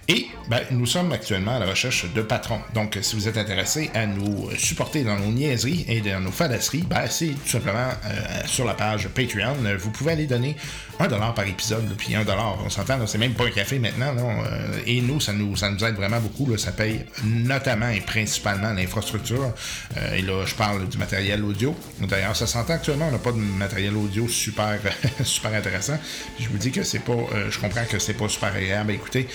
Et 0.08 0.26
ben, 0.48 0.60
nous 0.72 0.86
sommes 0.86 1.12
actuellement 1.12 1.56
à 1.56 1.58
la 1.60 1.66
recherche 1.66 2.12
de 2.12 2.22
patrons. 2.22 2.60
Donc, 2.74 2.98
si 3.00 3.14
vous 3.14 3.28
êtes 3.28 3.38
intéressé 3.38 3.90
à 3.94 4.06
nous 4.06 4.50
supporter 4.58 5.04
dans 5.04 5.16
nos 5.16 5.30
niaiseries 5.30 5.84
et 5.88 6.00
dans 6.00 6.20
nos 6.20 6.32
fadasseries, 6.32 6.82
ben, 6.82 7.06
c'est 7.08 7.28
tout 7.28 7.48
simplement 7.48 7.88
euh, 8.04 8.42
sur 8.46 8.64
la 8.64 8.74
page 8.74 9.08
Patreon. 9.08 9.54
Vous 9.78 9.90
pouvez 9.90 10.12
aller 10.12 10.26
donner 10.26 10.56
1$ 10.98 11.34
par 11.34 11.46
épisode, 11.46 11.88
puis 11.96 12.14
1$, 12.14 12.26
on 12.64 12.68
s'entend, 12.68 13.06
c'est 13.06 13.18
même 13.18 13.34
pas 13.34 13.44
un 13.44 13.50
café 13.50 13.78
maintenant. 13.78 14.12
là, 14.12 14.22
euh, 14.22 14.80
et 14.86 15.00
nous, 15.00 15.20
ça 15.20 15.32
nous, 15.32 15.56
ça 15.56 15.70
nous 15.70 15.82
aide 15.84 15.94
vraiment 15.94 16.20
beaucoup. 16.20 16.56
ça 16.58 16.72
paye 16.72 17.04
notamment 17.24 17.88
et 17.88 18.00
principalement 18.00 18.72
l'infrastructure. 18.72 19.54
Euh, 19.96 20.14
et 20.14 20.22
là, 20.22 20.44
je 20.44 20.54
parle 20.54 20.88
du 20.88 20.98
matériel 20.98 21.44
audio. 21.44 21.76
D'ailleurs, 22.00 22.34
ça 22.34 22.48
s'entend 22.48 22.74
actuellement, 22.74 23.06
on 23.08 23.12
n'a 23.12 23.18
pas 23.18 23.32
de 23.32 23.36
matériel 23.36 23.96
audio 23.96 24.26
super, 24.26 24.80
super 25.24 25.54
intéressant. 25.54 25.98
Je 26.40 26.48
vous 26.48 26.58
dis 26.58 26.72
que 26.72 26.82
c'est 26.82 26.98
pas, 26.98 27.12
je 27.48 27.58
comprends 27.58 27.84
que 27.84 28.00
c'est 28.00 28.14
pas 28.14 28.28
super 28.28 28.54
agréable 28.54 28.90
à 28.90 28.94
écouter. 28.94 29.28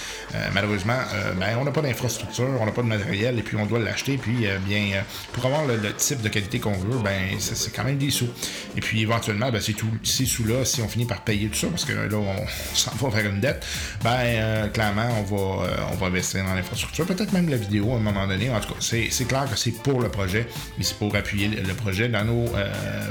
Malheureusement, 0.57 0.97
euh, 1.13 1.33
ben, 1.33 1.55
on 1.59 1.65
n'a 1.65 1.71
pas 1.71 1.83
d'infrastructure, 1.83 2.49
on 2.59 2.65
n'a 2.65 2.71
pas 2.71 2.81
de 2.81 2.87
matériel, 2.87 3.37
et 3.37 3.43
puis 3.43 3.55
on 3.57 3.67
doit 3.67 3.77
l'acheter. 3.77 4.17
Puis, 4.17 4.47
euh, 4.47 4.57
bien, 4.57 4.95
euh, 4.95 5.01
pour 5.31 5.45
avoir 5.45 5.67
le, 5.67 5.77
type 5.93 6.23
de 6.23 6.29
qualité 6.29 6.57
qu'on 6.57 6.71
veut, 6.71 6.97
ben, 7.03 7.37
c'est 7.37 7.71
quand 7.71 7.83
même 7.83 7.99
des 7.99 8.09
sous. 8.09 8.27
Et 8.75 8.81
puis, 8.81 9.03
éventuellement, 9.03 9.51
ben, 9.51 9.61
ces 9.61 10.25
sous-là, 10.25 10.65
si 10.65 10.81
on 10.81 10.87
finit 10.87 11.05
par 11.05 11.21
payer 11.21 11.47
tout 11.49 11.59
ça, 11.59 11.67
parce 11.67 11.85
que 11.85 11.93
là, 11.93 12.17
on 12.17 12.47
s'en 12.73 12.89
va 12.95 13.09
vers 13.09 13.31
une 13.31 13.39
dette, 13.39 13.63
ben, 14.03 14.67
clairement, 14.69 15.07
on 15.19 15.35
va, 15.35 15.67
on 15.91 15.95
va 15.95 16.07
investir 16.07 16.43
dans 16.43 16.55
l'infrastructure, 16.55 17.05
peut-être 17.05 17.33
même 17.33 17.49
la 17.49 17.57
vidéo 17.57 17.93
à 17.93 17.97
un 17.97 17.99
moment 17.99 18.25
donné. 18.25 18.49
En 18.49 18.59
tout 18.59 18.73
cas, 18.73 18.79
c'est 18.79 19.27
clair 19.27 19.45
que 19.47 19.59
c'est 19.59 19.83
pour 19.83 20.01
le 20.01 20.09
projet, 20.09 20.47
mais 20.79 20.83
c'est 20.83 20.97
pour 20.97 21.15
appuyer 21.15 21.49
le 21.49 21.73
projet 21.75 22.09
dans 22.09 22.25
nos, 22.25 22.45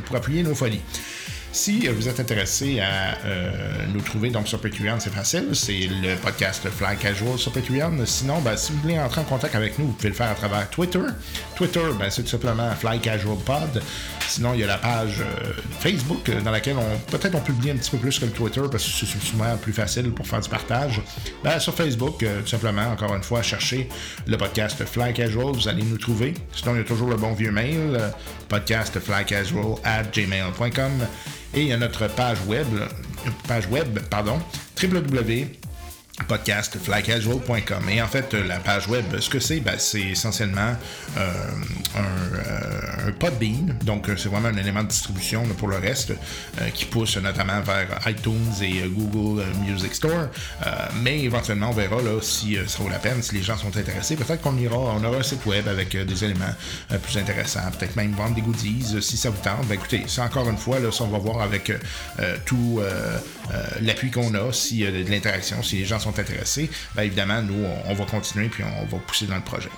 pour 0.04 0.16
appuyer 0.16 0.42
nos 0.42 0.56
folies. 0.56 0.82
Si 1.56 1.88
vous 1.88 2.06
êtes 2.06 2.20
intéressé 2.20 2.80
à 2.80 3.16
euh, 3.24 3.50
nous 3.94 4.02
trouver 4.02 4.28
donc 4.28 4.46
sur 4.46 4.60
Patreon, 4.60 5.00
c'est 5.00 5.12
facile. 5.12 5.48
C'est 5.54 5.88
le 5.88 6.14
podcast 6.16 6.68
Fly 6.68 6.98
Casual 6.98 7.38
sur 7.38 7.50
Patreon. 7.50 8.04
Sinon, 8.04 8.42
ben, 8.42 8.58
si 8.58 8.72
vous 8.72 8.80
voulez 8.80 9.00
entrer 9.00 9.22
en 9.22 9.24
contact 9.24 9.54
avec 9.54 9.78
nous, 9.78 9.86
vous 9.86 9.92
pouvez 9.94 10.10
le 10.10 10.14
faire 10.14 10.30
à 10.30 10.34
travers 10.34 10.68
Twitter. 10.68 11.00
Twitter, 11.56 11.80
ben, 11.98 12.10
c'est 12.10 12.24
tout 12.24 12.28
simplement 12.28 12.70
Fly 12.72 13.00
Casual 13.00 13.38
Pod. 13.38 13.82
Sinon, 14.28 14.52
il 14.52 14.60
y 14.60 14.64
a 14.64 14.66
la 14.66 14.76
page 14.76 15.22
euh, 15.22 15.52
Facebook 15.80 16.28
euh, 16.28 16.42
dans 16.42 16.50
laquelle 16.50 16.76
on 16.76 17.10
peut-être 17.10 17.34
on 17.34 17.40
publie 17.40 17.70
un 17.70 17.76
petit 17.76 17.90
peu 17.90 17.96
plus 17.96 18.18
que 18.18 18.26
le 18.26 18.32
Twitter 18.32 18.60
parce 18.70 18.84
que 18.84 19.06
c'est 19.06 19.06
souvent 19.06 19.56
plus 19.56 19.72
facile 19.72 20.10
pour 20.12 20.26
faire 20.26 20.40
du 20.40 20.50
partage. 20.50 21.00
Ben, 21.42 21.58
sur 21.58 21.74
Facebook, 21.74 22.18
tout 22.18 22.50
simplement, 22.50 22.88
encore 22.92 23.14
une 23.14 23.22
fois, 23.22 23.40
cherchez 23.40 23.88
le 24.26 24.36
podcast 24.36 24.84
Fly 24.84 25.14
Casual, 25.14 25.54
vous 25.54 25.68
allez 25.68 25.84
nous 25.84 25.96
trouver. 25.96 26.34
Sinon, 26.54 26.74
il 26.74 26.78
y 26.78 26.80
a 26.82 26.84
toujours 26.84 27.08
le 27.08 27.16
bon 27.16 27.32
vieux 27.32 27.50
mail, 27.50 27.96
euh, 27.98 28.10
podcastflycasual 28.50 29.76
at 29.84 30.02
gmail.com. 30.12 30.92
Et 31.56 31.62
il 31.62 31.68
y 31.68 31.72
a 31.72 31.78
notre 31.78 32.06
page 32.08 32.38
web, 32.46 32.66
page 33.48 33.66
web, 33.68 33.98
pardon, 34.10 34.38
www 34.80 35.65
podcastflycasual.com 36.24 37.88
et 37.90 38.00
en 38.00 38.06
fait 38.06 38.32
la 38.32 38.58
page 38.58 38.88
web 38.88 39.04
ce 39.20 39.28
que 39.28 39.38
c'est 39.38 39.60
ben, 39.60 39.74
c'est 39.78 40.00
essentiellement 40.00 40.74
euh, 41.16 41.32
un, 41.96 42.36
euh, 42.36 43.08
un 43.08 43.12
Podbean. 43.12 43.76
Donc 43.84 44.08
euh, 44.08 44.16
c'est 44.16 44.28
vraiment 44.28 44.48
un 44.48 44.56
élément 44.56 44.82
de 44.82 44.88
distribution 44.88 45.44
pour 45.58 45.68
le 45.68 45.76
reste 45.76 46.12
qui 46.74 46.84
pousse 46.86 47.16
notamment 47.18 47.60
vers 47.60 47.86
iTunes 48.06 48.52
et 48.62 48.82
Google 48.88 49.44
Music 49.66 49.94
Store. 49.94 50.28
Mais 51.02 51.20
éventuellement 51.20 51.70
on 51.70 51.72
verra 51.72 52.00
là, 52.02 52.20
si 52.22 52.56
ça 52.66 52.82
vaut 52.82 52.88
la 52.88 52.98
peine 52.98 53.22
si 53.22 53.34
les 53.34 53.42
gens 53.42 53.56
sont 53.56 53.76
intéressés. 53.76 54.16
Peut-être 54.16 54.40
qu'on 54.40 54.56
ira 54.56 54.76
on 54.76 55.04
aura 55.04 55.18
un 55.18 55.22
site 55.22 55.44
web 55.46 55.68
avec 55.68 55.96
des 55.96 56.24
éléments 56.24 56.44
plus 57.02 57.18
intéressants. 57.18 57.70
Peut-être 57.78 57.96
même 57.96 58.12
vendre 58.12 58.34
des 58.34 58.42
goodies 58.42 58.96
si 59.00 59.16
ça 59.16 59.30
vous 59.30 59.42
tente. 59.42 59.66
Ben, 59.68 59.74
écoutez 59.74 60.04
c'est 60.06 60.22
encore 60.22 60.48
une 60.48 60.58
fois 60.58 60.78
là, 60.78 60.90
ça 60.90 61.04
on 61.04 61.08
va 61.08 61.18
voir 61.18 61.40
avec 61.40 61.72
tout 62.44 62.80
l'appui 63.80 64.10
qu'on 64.10 64.34
a 64.34 64.50
de, 64.50 65.02
de 65.02 65.10
l'interaction 65.10 65.62
si 65.62 65.76
les 65.76 65.84
gens 65.84 65.98
sont 65.98 66.05
intéressés 66.18 66.70
ben, 66.94 67.02
évidemment 67.02 67.42
nous 67.42 67.64
on, 67.86 67.94
va 67.94 68.04
continuer 68.04 68.48
puis 68.48 68.64
on 68.64 68.84
va 68.86 68.98
pousser 68.98 69.26
dans 69.26 69.36
le 69.36 69.42
projet. 69.42 69.70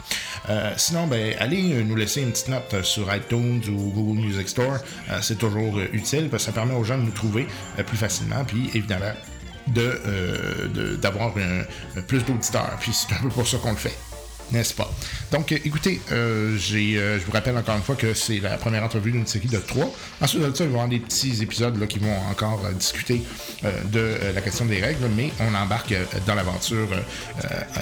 Euh, 0.49 0.73
sinon 0.77 1.07
ben 1.07 1.35
allez 1.39 1.63
nous 1.85 1.97
laisser 1.97 2.23
une 2.23 2.33
petite 2.33 2.49
note 2.49 2.73
euh, 2.75 2.83
sur 2.83 3.15
iTunes 3.15 3.63
ou 3.69 3.91
Google 3.91 4.21
Music 4.21 4.49
Store. 4.49 4.79
Euh, 5.11 5.19
c'est 5.23 5.39
toujours 5.39 5.79
utile 5.93 6.29
parce 6.31 6.45
que 6.45 6.51
ça 6.51 6.53
permet 6.53 6.75
aux 6.75 6.85
gens 6.85 6.99
de 6.99 7.03
nous 7.03 7.11
trouver 7.11 7.47
plus 7.87 7.97
facilement 7.97 8.45
puis 8.45 8.71
évidemment 8.75 9.13
de, 9.69 10.97
d'avoir 10.97 11.35
plus 12.07 12.25
d'auditeurs. 12.25 12.77
Puis 12.81 12.93
c'est 12.93 13.15
un 13.15 13.19
peu 13.19 13.29
pour 13.29 13.47
ça 13.47 13.59
qu'on 13.59 13.73
le 13.73 13.77
fait 13.77 14.08
n'est-ce 14.53 14.75
pas? 14.75 14.91
Donc, 15.31 15.53
euh, 15.53 15.59
écoutez, 15.65 16.01
euh, 16.13 16.57
euh, 16.73 17.19
je 17.19 17.25
vous 17.25 17.33
rappelle 17.33 17.57
encore 17.57 17.77
une 17.77 17.83
fois 17.83 17.97
que 17.97 18.15
c'est 18.15 18.41
la 18.41 18.57
première 18.57 18.83
entrevue 18.83 19.13
d'une 19.13 19.27
série 19.27 19.49
de 19.49 19.59
trois. 19.59 19.93
Ensuite 20.21 20.43
de 20.43 20.55
ça, 20.55 20.65
il 20.65 20.71
va 20.71 20.71
y 20.71 20.75
avoir 20.75 20.89
des 20.89 21.01
petits 21.01 21.43
épisodes 21.43 21.79
là, 21.79 21.87
qui 21.87 21.99
vont 21.99 22.17
encore 22.31 22.61
discuter 22.79 23.23
de 23.93 24.17
la 24.35 24.41
question 24.41 24.65
des 24.67 24.81
règles, 24.81 25.09
mais 25.17 25.31
on 25.41 25.55
embarque 25.55 25.95
dans 26.27 26.35
l'aventure 26.35 26.89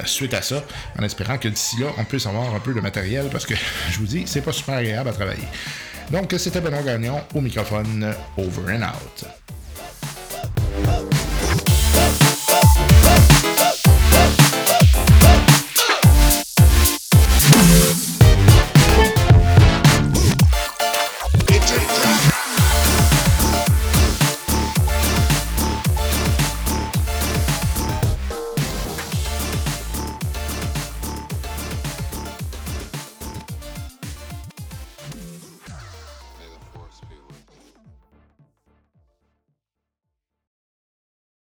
suite 0.04 0.34
à 0.34 0.42
ça, 0.42 0.62
en 0.98 1.02
espérant 1.02 1.38
que 1.38 1.48
d'ici 1.48 1.80
là, 1.80 1.88
on 1.98 2.04
puisse 2.04 2.26
avoir 2.26 2.54
un 2.54 2.60
peu 2.60 2.74
de 2.74 2.80
matériel, 2.80 3.28
parce 3.30 3.46
que, 3.46 3.54
je 3.90 3.98
vous 3.98 4.06
dis, 4.06 4.24
c'est 4.26 4.42
pas 4.42 4.52
super 4.52 4.76
agréable 4.76 5.08
à 5.08 5.12
travailler. 5.12 5.48
Donc, 6.10 6.34
c'était 6.38 6.60
Benoît 6.60 6.82
Gagnon 6.82 7.20
au 7.34 7.40
microphone, 7.40 8.14
over 8.36 8.72
and 8.72 8.82
out. 8.82 9.24